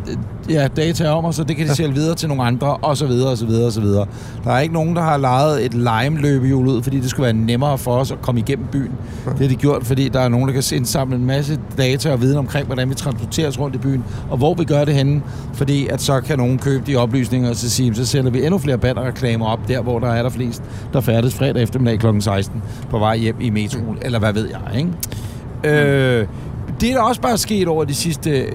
[0.50, 3.06] ja, data om os, så det kan de sælge videre til nogle andre, og så
[3.06, 4.06] videre, og så videre, og så videre.
[4.44, 7.78] Der er ikke nogen, der har lejet et lime-løbehjul ud, fordi det skulle være nemmere
[7.78, 8.92] for os at komme igennem byen.
[9.26, 12.22] Det har de gjort, fordi der er nogen, der kan indsamle en masse data og
[12.22, 15.22] viden omkring, hvordan vi transporterer os rundt i byen, og hvor vi gør det henne,
[15.54, 18.58] fordi at så kan nogen købe de oplysninger, og så sige, så sælger vi endnu
[18.58, 22.20] flere bannerreklamer op der, hvor der er der flest, der færdes fredag eftermiddag kl.
[22.20, 24.90] 16 på vej hjem i metroen, eller hvad ved jeg, ikke?
[25.64, 26.28] Øh,
[26.82, 28.30] det er der også bare sket over de sidste...
[28.30, 28.52] Øh,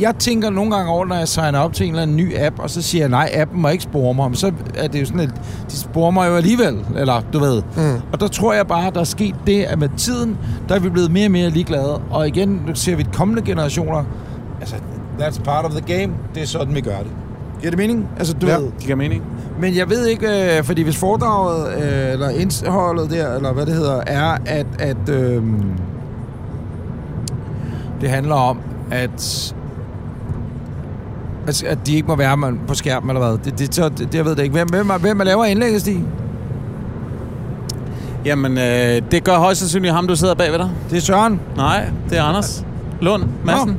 [0.00, 2.58] jeg tænker nogle gange over, når jeg signer op til en eller anden ny app,
[2.58, 4.30] og så siger jeg, nej, appen må ikke spore mig.
[4.30, 5.30] Men så er det jo sådan, at
[5.70, 7.62] de sporer mig jo alligevel, eller du ved.
[7.76, 8.00] Mm.
[8.12, 10.38] Og der tror jeg bare, der er sket det, at med tiden,
[10.68, 12.00] der er vi blevet mere og mere ligeglade.
[12.10, 14.04] Og igen, nu ser vi de kommende generationer,
[14.60, 14.76] altså,
[15.18, 16.12] that's part of the game.
[16.34, 17.10] Det er sådan, vi gør det.
[17.60, 18.08] Giver det mening?
[18.18, 18.56] Altså, du Ja.
[18.56, 18.62] ved.
[18.64, 19.22] Det giver mening.
[19.60, 23.74] Men jeg ved ikke, øh, fordi hvis foredraget, øh, eller indholdet der, eller hvad det
[23.74, 25.42] hedder, er, at, at øh,
[28.00, 28.58] det handler om,
[28.90, 29.54] at
[31.66, 33.38] At de ikke må være man- på skærmen, eller hvad?
[33.44, 34.52] Det, det, så, det, det jeg ved det ikke.
[34.52, 36.04] Hvem, hvem, hvem er laver indlægget, Stig?
[38.24, 40.70] Jamen, øh, det gør højst sandsynligt ham, du sidder bagved dig.
[40.90, 41.40] Det er Søren.
[41.56, 42.64] Nej, det er Anders.
[43.00, 43.76] Lund Madsen.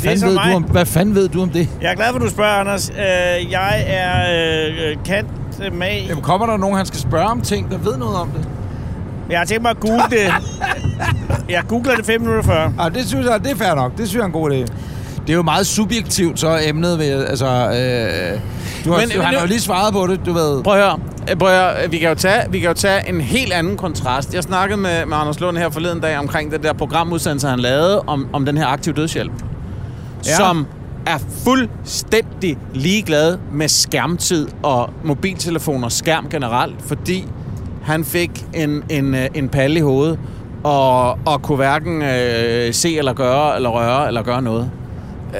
[0.00, 0.50] Hvad fanden, ved mig.
[0.50, 1.68] du om, hvad fanden ved du om det?
[1.82, 2.90] Jeg er glad for, at du spørger, Anders.
[2.90, 5.26] Øh, jeg er øh, kant
[5.72, 6.02] med...
[6.08, 8.48] Jamen, kommer der nogen, han skal spørge om ting, der ved noget om det?
[9.30, 10.18] Jeg har tænkt mig at google det.
[11.54, 12.72] Jeg googler det fem minutter før.
[12.78, 13.90] Ah, det synes jeg, det er fair nok.
[13.98, 14.54] Det synes jeg er en god idé.
[15.26, 17.46] Det er jo meget subjektivt, så emnet ved, altså...
[17.46, 18.40] Øh,
[18.84, 20.62] du har, Men- men, han men- har jo lige svaret på det, du ved.
[20.62, 20.98] Prøv at høre.
[21.30, 21.90] Øh, Prøv at høre.
[21.90, 24.34] Vi kan, jo tage, vi kan jo tage en helt anden kontrast.
[24.34, 28.00] Jeg snakkede med, med Anders Lund her forleden dag omkring det der programudsendelse, han lavede
[28.00, 29.32] om, om den her aktiv dødshjælp.
[30.26, 30.36] Ja.
[30.36, 30.66] Som
[31.06, 37.28] er fuldstændig ligeglad med skærmtid og mobiltelefoner, skærm generelt, fordi
[37.82, 40.18] han fik en, en, øh, en palle i hovedet
[40.64, 44.70] og, og kunne hverken øh, se eller gøre eller røre eller gøre noget.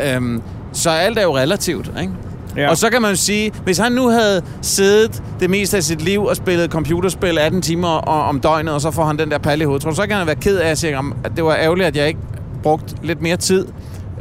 [0.07, 2.13] Øhm, så alt er jo relativt, ikke?
[2.57, 2.71] Ja.
[2.71, 6.03] Og så kan man jo sige, hvis han nu havde siddet det meste af sit
[6.03, 9.63] liv og spillet computerspil 18 timer om døgnet, og så får han den der palle
[9.63, 11.97] i hovedet, så kan han være ked af at sige, at det var ærgerligt, at
[11.97, 12.21] jeg ikke
[12.63, 13.67] brugt lidt mere tid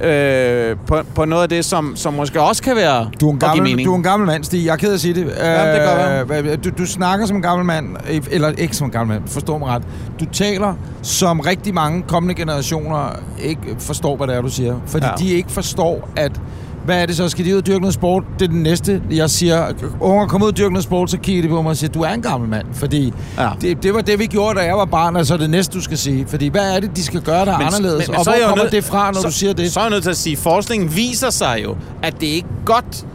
[0.04, 3.40] øh, på, på noget af det, som, som måske også kan være Du er, en
[3.40, 4.66] gammel, du er en gammel mand, Stig.
[4.66, 5.34] Jeg er ked af at sige det.
[5.44, 8.88] Jamen, det godt Øh, Du, du snakker som en gammel mand, øh, eller ikke som
[8.88, 9.84] en gammel mand, forstår mig ret.
[10.20, 14.80] Du taler, som rigtig mange kommende generationer ikke forstår, hvad det er, du siger.
[14.86, 15.12] Fordi ja.
[15.18, 16.42] de ikke forstår, at
[16.86, 17.30] hvad er det så?
[17.30, 18.24] Skal de ud og dyrke noget sport?
[18.40, 19.02] Det er den næste.
[19.12, 19.68] Jeg siger,
[20.00, 22.02] unger, kom ud og dyrke noget sport, så kigger de på mig og siger, du
[22.02, 22.66] er en gammel mand.
[22.74, 23.50] Fordi Ja.
[23.62, 25.78] det, det, var det, vi gjorde, da jeg var barn, og så er det næste,
[25.78, 26.26] du skal sige.
[26.28, 28.10] Fordi hvad er det, de skal gøre, der er anderledes?
[28.10, 29.72] og så er jeg hvor kommer nødt- det fra, når så, du siger det?
[29.72, 32.66] Så er jeg nødt til at sige, forskningen viser sig jo, at det ikke er
[32.66, 33.06] godt,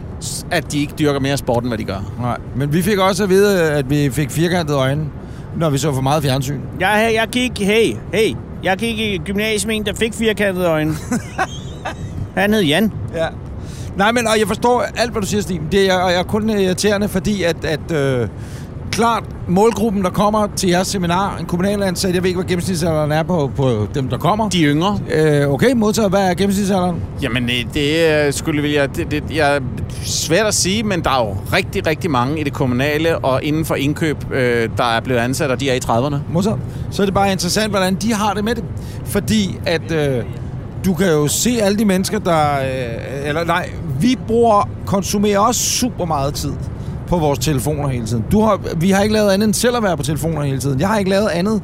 [0.51, 2.11] at de ikke dyrker mere sport, end hvad de gør.
[2.21, 5.05] Nej, men vi fik også at vide, at vi fik firkantede øjne,
[5.57, 6.59] når vi så for meget fjernsyn.
[6.79, 7.59] Jeg, jeg gik...
[7.59, 8.35] Hey, hey.
[8.63, 10.93] Jeg gik i gymnasiet med en, der fik firkantede øjne.
[12.37, 12.91] Han hed Jan.
[13.15, 13.25] Ja.
[13.97, 15.61] Nej, men og jeg forstår alt, hvad du siger, Stig.
[15.71, 18.27] Det er, og jeg er kun irriterende, fordi at, at øh,
[18.91, 23.11] klart, målgruppen, der kommer til jeres seminar, en kommunal ansat, jeg ved ikke, hvad gennemsnitsalderen
[23.11, 24.49] er på, på dem, der kommer.
[24.49, 27.01] De yngre, Øh, okay, modtager, hvad er gennemsnitsalderen?
[27.21, 29.61] Jamen, øh, det er, skulle vil jeg, det, det, jeg,
[30.03, 33.65] svært at sige, men der er jo rigtig, rigtig mange i det kommunale og inden
[33.65, 36.15] for indkøb, øh, der er blevet ansat, og de er i 30'erne.
[36.29, 36.59] Modtaget.
[36.91, 38.63] Så er det bare interessant, hvordan de har det med det.
[39.05, 40.23] Fordi at øh,
[40.85, 42.59] du kan jo se alle de mennesker, der...
[42.59, 43.69] Øh, eller nej,
[44.01, 46.53] vi bruger, konsumerer også super meget tid
[47.07, 48.25] på vores telefoner hele tiden.
[48.31, 50.79] Du har, vi har ikke lavet andet end selv at være på telefoner hele tiden.
[50.79, 51.61] Jeg har ikke lavet andet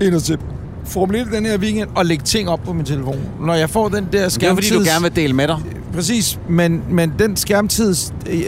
[0.00, 3.18] end at 1 den her weekend og lægge ting op på min telefon.
[3.40, 4.68] Når jeg får den der Det er skærmtid...
[4.68, 5.56] fordi, du gerne vil dele med dig.
[5.94, 7.94] Præcis, men, men den skærmtid...
[8.30, 8.40] Øh,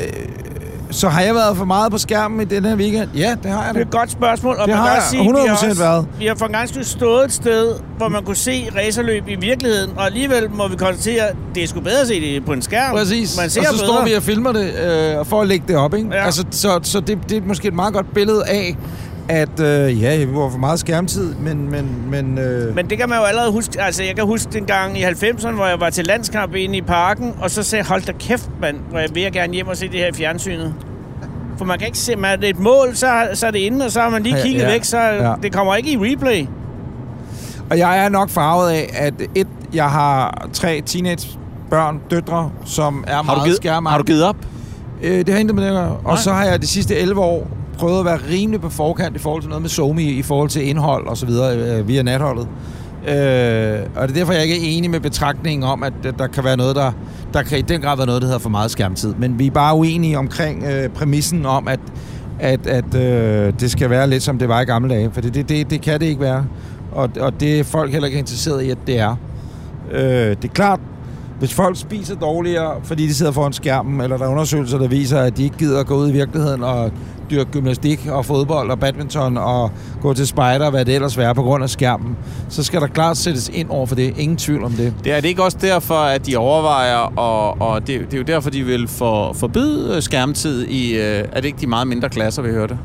[0.90, 3.08] så har jeg været for meget på skærmen i den her weekend?
[3.14, 3.88] Ja, det har jeg Det er da.
[3.88, 6.06] et godt spørgsmål, og Det man har kan også sige, vi har 100% også, været.
[6.18, 9.34] Vi har for en gang skyld stået et sted, hvor man kunne se racerløb i
[9.34, 12.52] virkeligheden, og alligevel må vi konstatere, at det er sgu bedre at se det på
[12.52, 12.94] en skærm.
[12.96, 13.36] Præcis.
[13.40, 13.86] Man ser og så bedre.
[13.86, 14.74] står vi og filmer det
[15.18, 16.08] øh, for at lægge det op, ikke?
[16.12, 16.24] Ja.
[16.24, 18.76] Altså, så så det, det er måske et meget godt billede af,
[19.28, 21.70] at øh, ja, vi var for meget skærmtid, men...
[21.70, 23.80] men, men øh, Men det kan man jo allerede huske.
[23.82, 26.82] Altså, jeg kan huske den gang i 90'erne, hvor jeg var til landskamp inde i
[26.82, 29.76] parken, og så sagde hold da kæft, mand, hvor jeg vil jeg gerne hjem og
[29.76, 30.74] se det her i fjernsynet.
[31.58, 33.84] For man kan ikke se, man er det et mål, så, så er det inde,
[33.84, 35.34] og så har man lige Ja, kigget ja, væk, så ja.
[35.42, 36.46] det kommer ikke i replay.
[37.70, 41.28] Og jeg er nok farvet af, at et, jeg har tre teenage
[41.70, 43.90] børn, døtre, som er Har meget skærmagtige.
[43.90, 44.36] har du givet op?
[45.02, 45.90] Øh, det har intet med det at gøre.
[45.90, 46.16] Og Nej.
[46.16, 47.48] så har jeg de sidste 11 år
[47.78, 50.68] prøvet at være rimelig på forkant i forhold til noget med Somi, i forhold til
[50.68, 52.48] indhold og så videre øh, via natholdet.
[53.08, 56.44] Øh, og det er derfor, jeg ikke er enig med betragtningen om, at der kan
[56.44, 56.92] være noget, der,
[57.32, 59.14] der kan i den grad være noget, der hedder for meget skærmtid.
[59.14, 61.80] Men vi er bare uenige omkring øh, præmissen om, at,
[62.40, 65.10] at, at øh, det skal være lidt som det var i gamle dage.
[65.12, 66.46] For det, det, det, det kan det ikke være.
[66.92, 69.16] Og, og det er folk heller ikke interesseret i, at det er.
[69.92, 70.80] Øh, det er klart,
[71.38, 75.20] hvis folk spiser dårligere, fordi de sidder foran skærmen, eller der er undersøgelser, der viser,
[75.20, 76.90] at de ikke gider at gå ud i virkeligheden og
[77.30, 79.70] dyrke gymnastik og fodbold og badminton og
[80.02, 82.16] gå til spejder, hvad det ellers være på grund af skærmen,
[82.48, 84.18] så skal der klart sættes ind over for det.
[84.18, 84.94] Ingen tvivl om det.
[85.04, 88.24] Det er det ikke også derfor, at de overvejer, og, og det, det er jo
[88.24, 90.92] derfor, de vil for, forbyde øh, skærmtid i...
[90.96, 92.78] Øh, er det ikke de meget mindre klasser, vi hørte?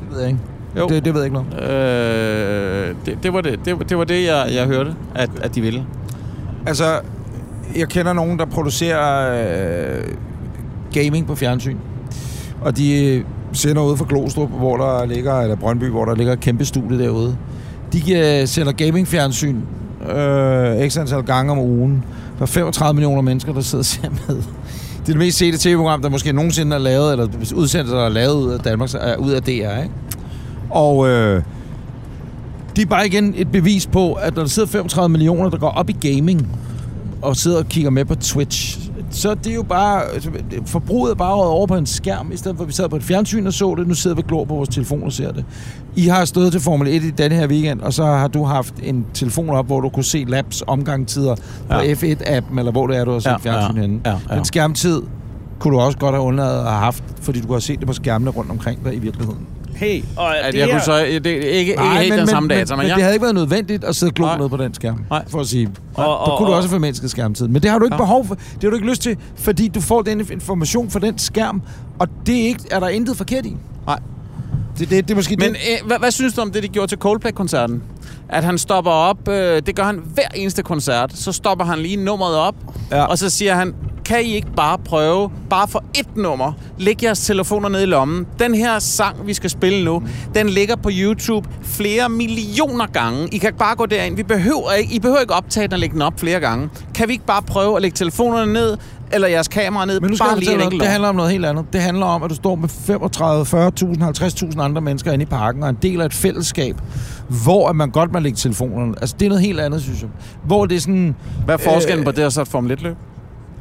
[0.00, 0.40] Det ved jeg ikke.
[0.78, 0.86] Jo.
[0.88, 1.70] Det, det ved jeg ikke noget.
[1.70, 5.54] Øh, det, det, var det, det, var- det var det, jeg, jeg hørte, at, at
[5.54, 5.86] de ville.
[6.66, 6.84] Altså,
[7.76, 10.04] jeg kender nogen, der producerer øh,
[10.94, 11.76] gaming på fjernsyn.
[12.64, 16.40] Og de sender ud fra Glostrup, hvor der ligger, eller Brøndby, hvor der ligger et
[16.40, 17.36] kæmpe studie derude.
[17.92, 19.56] De sender gaming-fjernsyn
[20.10, 22.04] øh, x antal gange om ugen.
[22.38, 24.36] Der er 35 millioner mennesker, der sidder og ser med.
[24.36, 28.08] Det er det mest sete tv-program, der måske nogensinde er lavet, eller udsendelser, der er
[28.08, 29.90] lavet ud af Danmark, er øh, ud af DR, ikke?
[30.70, 31.42] Og øh,
[32.76, 35.68] de er bare igen et bevis på, at når der sidder 35 millioner, der går
[35.68, 36.48] op i gaming,
[37.22, 38.83] og sidder og kigger med på Twitch,
[39.14, 40.30] så det er jo bare, altså,
[40.66, 43.02] forbruget er bare over på en skærm, i stedet for at vi sad på et
[43.02, 45.44] fjernsyn og så det, nu sidder vi glor på vores telefon og ser det.
[45.96, 48.74] I har stået til Formel 1 i denne her weekend, og så har du haft
[48.82, 51.34] en telefon op, hvor du kunne se laps omgangstider
[51.70, 51.92] på Ja.
[51.94, 54.00] F1-appen, eller hvor det er, du har set Ja, fjernsyn ja, henne.
[54.06, 54.36] ja, ja.
[54.36, 55.02] Den skærmtid
[55.58, 57.86] kunne du også godt have undladet at have haft, fordi du kunne have set det
[57.86, 59.46] på skærmene rundt omkring dig i virkeligheden.
[59.76, 62.74] Hey, og At det jeg her, kunne så, det, ikke, ikke helt den samme data,
[62.74, 64.38] men, men jeg, det havde ikke været nødvendigt at sidde og glo Nej.
[64.38, 65.24] ned på den skærm, Nej.
[65.28, 65.70] for at sige.
[65.94, 67.52] Og- Og, der kunne du og- også have formindsket skærmtiden.
[67.52, 68.02] Men det har du ikke Ja.
[68.02, 68.04] ja.
[68.06, 68.34] behov for.
[68.34, 71.62] Det har du ikke lyst til, fordi du får den information fra den skærm,
[71.98, 73.56] og det er, ikke, er der intet forkert i.
[73.86, 73.98] Nej.
[74.78, 75.56] Det, det, det er måske Men det.
[75.82, 77.82] øh, hvad, hvad synes du om det, de gjorde til Coldplay-koncerten?
[78.28, 81.96] At han stopper op, øh, det gør han hver eneste koncert, så stopper han lige
[81.96, 82.54] nummeret op,
[82.90, 83.04] Ja.
[83.04, 87.20] og så siger han, kan I ikke bare prøve, bare for ét nummer, læg jeres
[87.20, 88.26] telefoner ned i lommen.
[88.38, 90.02] Den her sang, vi skal spille nu,
[90.34, 93.28] den ligger på YouTube flere millioner gange.
[93.32, 94.16] I kan bare gå derind.
[94.16, 96.68] Vi behøver ikke, I behøver ikke optage den og lægge den op flere gange.
[96.94, 98.76] Kan vi ikke bare prøve at lægge telefonerne ned,
[99.12, 101.14] eller jeres kamera ned, Men nu skal bare jeg lige en enkelt det handler om
[101.14, 101.64] noget helt andet.
[101.72, 105.62] Det handler om, at du står med 35, 40.000, 50.000 andre mennesker inde i parken,
[105.62, 106.76] og en del af et fællesskab,
[107.44, 108.94] hvor at man godt må lægge telefonerne.
[109.00, 110.10] Altså, det er noget helt andet, synes jeg.
[110.46, 111.14] Hvor det er sådan...
[111.44, 112.96] Hvad er forskellen Øh, på det og så et Formel 1-løb?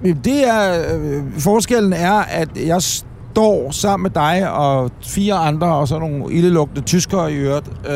[0.04, 5.68] Jamen, Det er, øh, forskellen er, at jeg står sammen med dig og fire andre,
[5.68, 7.91] og så nogle ildelugtende tyskere i øvrigt, øh,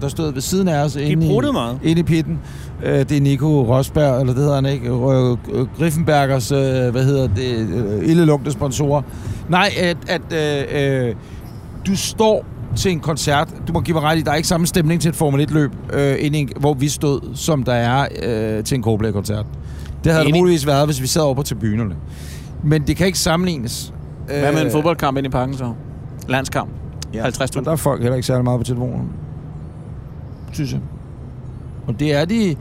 [0.00, 1.78] der stod ved siden af os inde, i, meget.
[1.82, 2.38] inde i pitten.
[2.84, 6.58] Øh, det er Nico Rosberg, eller det hedder han ikke, øh, øh, Griffenbergers, øh,
[6.90, 9.02] hvad hedder det, ildelugtende sponsorer.
[9.48, 10.32] Nej, at, at
[11.08, 11.14] øh,
[11.86, 12.44] du står
[12.76, 13.48] til en koncert.
[13.68, 15.70] Du må give mig ret i, der er ikke samme stemning til et Formel 1-løb,
[15.92, 19.46] øh, end en, hvor vi stod, som der er øh, til en Coldplay-koncert.
[20.04, 20.40] Det havde det Enig.
[20.42, 21.94] muligvis været, hvis vi sad over på tribunerne.
[22.64, 23.92] Men det kan ikke sammenlignes.
[24.26, 25.72] Hvad med en fodboldkamp ind i parken så?
[26.28, 26.70] Landskamp?
[27.14, 27.46] Ja, 50.000.
[27.54, 29.08] men der er folk heller ikke særlig meget på telefonen.
[30.52, 30.80] Synes jeg.
[31.88, 32.56] Og det er de...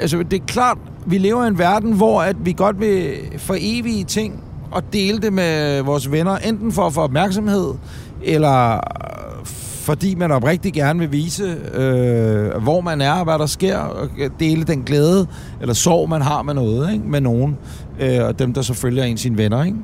[0.00, 4.04] Altså, det er klart, vi lever i en verden, hvor at vi godt vil forevige
[4.04, 7.74] ting og dele det med vores venner, enten for at få opmærksomhed,
[8.22, 8.80] eller
[9.80, 14.08] fordi man oprigtigt gerne vil vise, øh, hvor man er og hvad der sker, og
[14.40, 15.26] dele den glæde
[15.60, 17.04] eller sorg, man har med noget, ikke?
[17.08, 17.56] med nogen,
[18.00, 19.64] øh, og dem, der så følger en sine venner.
[19.64, 19.76] Ikke?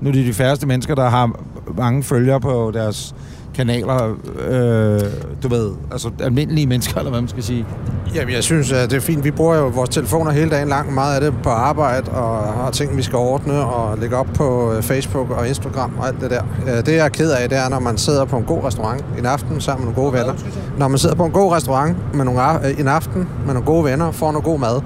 [0.00, 1.40] Nu er det de færreste mennesker, der har
[1.76, 3.14] mange følgere på deres
[3.58, 4.16] kanaler,
[4.48, 5.00] øh,
[5.42, 7.66] du ved, altså almindelige mennesker, eller hvad man skal sige.
[8.14, 9.24] Jamen, jeg synes, at det er fint.
[9.24, 10.94] Vi bruger jo vores telefoner hele dagen lang.
[10.94, 14.72] Meget af det på arbejde og har ting, vi skal ordne og lægge op på
[14.72, 16.42] øh, Facebook og Instagram og alt det der.
[16.66, 19.04] Øh, Det, jeg er ked af, det er, når man sidder på en god restaurant
[19.18, 20.34] en aften sammen med nogle gode venner.
[20.78, 23.84] Når man sidder på en god restaurant med nogle, øh, en aften med nogle gode
[23.84, 24.80] venner, får noget god mad.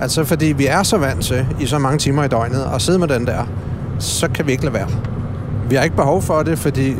[0.00, 2.98] Altså, fordi vi er så vant til i så mange timer i døgnet at sidde
[2.98, 3.42] med den der,
[3.98, 4.88] så kan vi ikke lade være.
[5.68, 6.96] Vi har ikke behov for det, fordi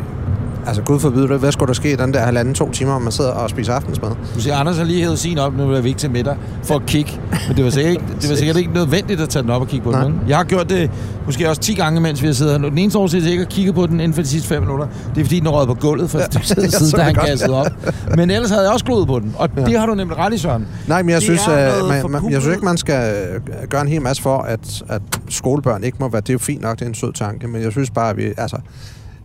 [0.67, 1.39] Altså, gud forbyde det.
[1.39, 3.73] Hvad skulle der ske i den der halvanden, to timer, om man sidder og spiser
[3.75, 4.11] aftensmad?
[4.35, 6.75] Du siger, Anders har lige hævet sin op, nu er vi ikke til middag, for
[6.75, 7.21] at kigge.
[7.49, 9.69] Men det var sikkert ikke, det var sikkert ikke nødvendigt at tage den op og
[9.69, 10.05] kigge på Nej.
[10.05, 10.21] den.
[10.29, 10.91] Jeg har gjort det
[11.27, 12.69] måske også 10 gange, mens vi har siddet her.
[12.69, 14.87] Den eneste årsag, jeg ikke har kigget på den inden for de sidste 5 minutter,
[15.15, 17.15] det er fordi, den er røget på gulvet for jeg siden, så da det han
[17.15, 17.27] godt.
[17.27, 17.67] gassede op.
[18.17, 19.65] Men ellers havde jeg også gloet på den, og ja.
[19.65, 20.67] det har du nemlig ret i, Søren.
[20.89, 23.83] Nej, men jeg Det synes, at, noget man, jeg synes ikke, man skal øh, gøre
[23.83, 26.21] en hel masse for, at, at skolebørn ikke må være...
[26.21, 28.17] Det er jo fint nok, det er en sød tanke, men jeg synes bare, at
[28.17, 28.23] vi...
[28.37, 28.57] Altså,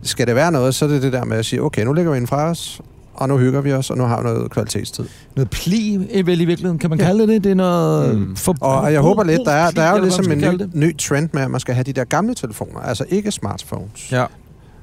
[0.02, 2.10] skal det være noget, så er det det der med at sige, okay, nu ligger
[2.10, 2.80] vi inden fra os,
[3.14, 5.04] og nu hygger vi os, og nu har vi noget kvalitetstid.
[5.36, 7.50] Noget pli, vel i virkeligheden, kan man kalde det det?
[7.50, 8.18] Er noget...
[8.18, 8.36] Mm.
[8.36, 10.44] For, Og, jeg håber lidt, der er, der er jo ligesom en ny...
[10.44, 14.12] ny, ny trend med, at man skal have de der gamle telefoner, altså ikke smartphones.
[14.12, 14.24] Ja.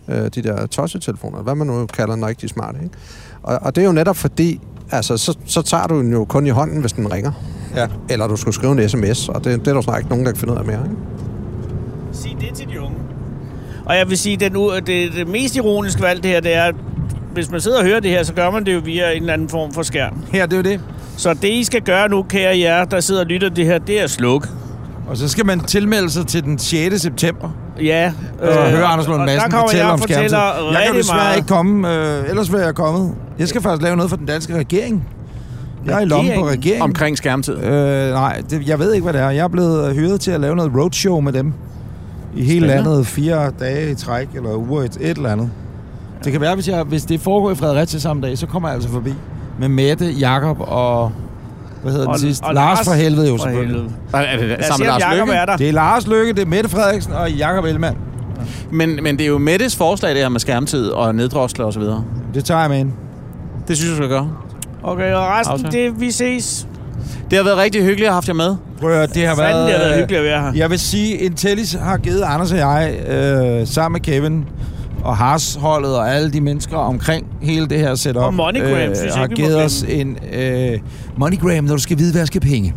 [0.07, 2.95] øh, de der tossetelefoner, hvad man nu kalder den rigtig smart, ikke?
[3.43, 4.61] Og, og det er jo netop fordi,
[4.91, 7.31] altså, så, så tager du den jo kun i hånden, hvis den ringer.
[7.75, 7.87] Ja.
[8.09, 10.31] Eller du skulle skrive en sms, og det, det er der snart ikke nogen, der
[10.31, 10.95] kan finde ud af mere, ikke?
[12.11, 12.94] Sig det til de unge.
[13.85, 14.53] Og jeg vil sige, den,
[14.85, 16.75] det, det mest ironiske valg det her, det er, at
[17.33, 19.33] hvis man sidder og hører det her, så gør man det jo via en eller
[19.33, 20.13] anden form for skærm.
[20.31, 20.81] Her, det er jo det.
[21.17, 24.01] Så det, I skal gøre nu, kære jer, der sidder og lytter det her, det
[24.01, 24.47] er sluk.
[25.07, 27.01] Og så skal man tilmelde sig til den 6.
[27.01, 27.49] september.
[27.81, 28.11] Ja.
[28.43, 30.37] Øh, og høre Anders Lund Madsen fortælle om skærmtid.
[30.37, 31.35] Jeg kan desværre meget.
[31.35, 33.15] ikke komme, øh, ellers ville jeg kommet.
[33.39, 35.07] Jeg skal faktisk lave noget for den danske regering.
[35.85, 36.59] Jeg er i lommen på Regeringen?
[36.63, 36.81] regeringen.
[36.81, 37.57] Omkring skærmtid.
[37.57, 39.29] Øh, nej, det, jeg ved ikke, hvad det er.
[39.29, 41.53] Jeg er blevet hyret til at lave noget roadshow med dem.
[42.35, 42.89] I hele Spændende.
[42.89, 43.07] landet.
[43.07, 45.49] Fire dage i træk, eller uger et, et eller andet.
[46.23, 48.75] Det kan være, hvis, jeg, hvis det foregår i Fredericia samme dag, så kommer jeg
[48.75, 49.13] altså forbi.
[49.59, 51.11] Med Mette, Jakob og...
[51.81, 52.43] Hvad hedder den Og- sidste?
[52.43, 53.75] og Lars Lars for helvede jo selvfølgelig.
[53.75, 53.93] helvede.
[54.13, 55.33] Er, er det os sammen Lars Jacob Løkke?
[55.33, 55.57] er der.
[55.57, 57.97] Det er Lars Lykke, det er Mette Frederiksen og Jakob Ellemann.
[58.71, 61.79] Men, men det er jo Mettes forslag, det her med skærmtid og neddrosle og så
[61.79, 62.03] videre.
[62.33, 62.91] Det tager jeg med ind.
[63.67, 64.29] Det synes jeg, du skal gøre.
[64.83, 65.83] Okay, og resten, Aftale.
[65.85, 66.67] det vi ses.
[67.29, 68.55] Det har været rigtig hyggeligt at have haft jer med.
[68.79, 69.65] Prøv at høre, det har Fanden, været...
[69.67, 70.51] det har været øh, hyggeligt at være her.
[70.55, 74.45] Jeg vil sige, Intellis har givet Anders og jeg, øh, sammen med Kevin
[75.03, 79.21] og Haas-holdet og alle de mennesker omkring hele det her setup, Og MoneyGram, synes jeg
[79.21, 80.79] har givet os en øh,
[81.17, 82.73] MoneyGram, når du skal vide, hvad jeg skal penge.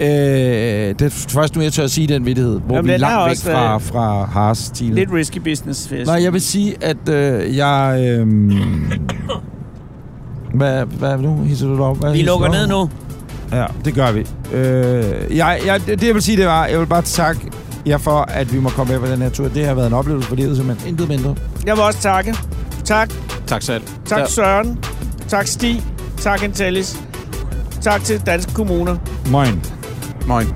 [0.00, 2.96] Øh, det er først nu, jeg tør at sige den vittighed, hvor Jamen, vi er
[2.98, 4.94] langt væk fra, fra Haas Thiele.
[4.94, 8.04] Lidt risky business, vil jeg Nej, jeg vil sige, at øh, jeg...
[8.08, 8.26] Øh,
[10.58, 11.42] hvad, hvad nu?
[11.42, 11.98] Hisser du dig op?
[12.00, 12.88] Hvad Vi lukker ned nu.
[13.52, 14.26] Ja, det gør vi.
[14.52, 17.40] Øh, jeg, jeg, det, jeg vil sige, det var, jeg vil bare takke
[17.86, 19.48] jer for, at vi må komme med på den her tur.
[19.48, 20.88] Det har været en oplevelse for livet, simpelthen.
[20.88, 21.36] Intet mindre.
[21.66, 22.36] Jeg vil også takke.
[22.84, 23.10] Tak.
[23.46, 23.82] Tak selv.
[24.06, 24.26] Tak Ja.
[24.26, 24.84] Søren.
[25.28, 25.82] Tak Stig.
[26.20, 27.00] Tak Intellis.
[27.80, 28.96] Tak til Danske Kommuner.
[29.30, 29.64] Moin.
[30.26, 30.46] Moin.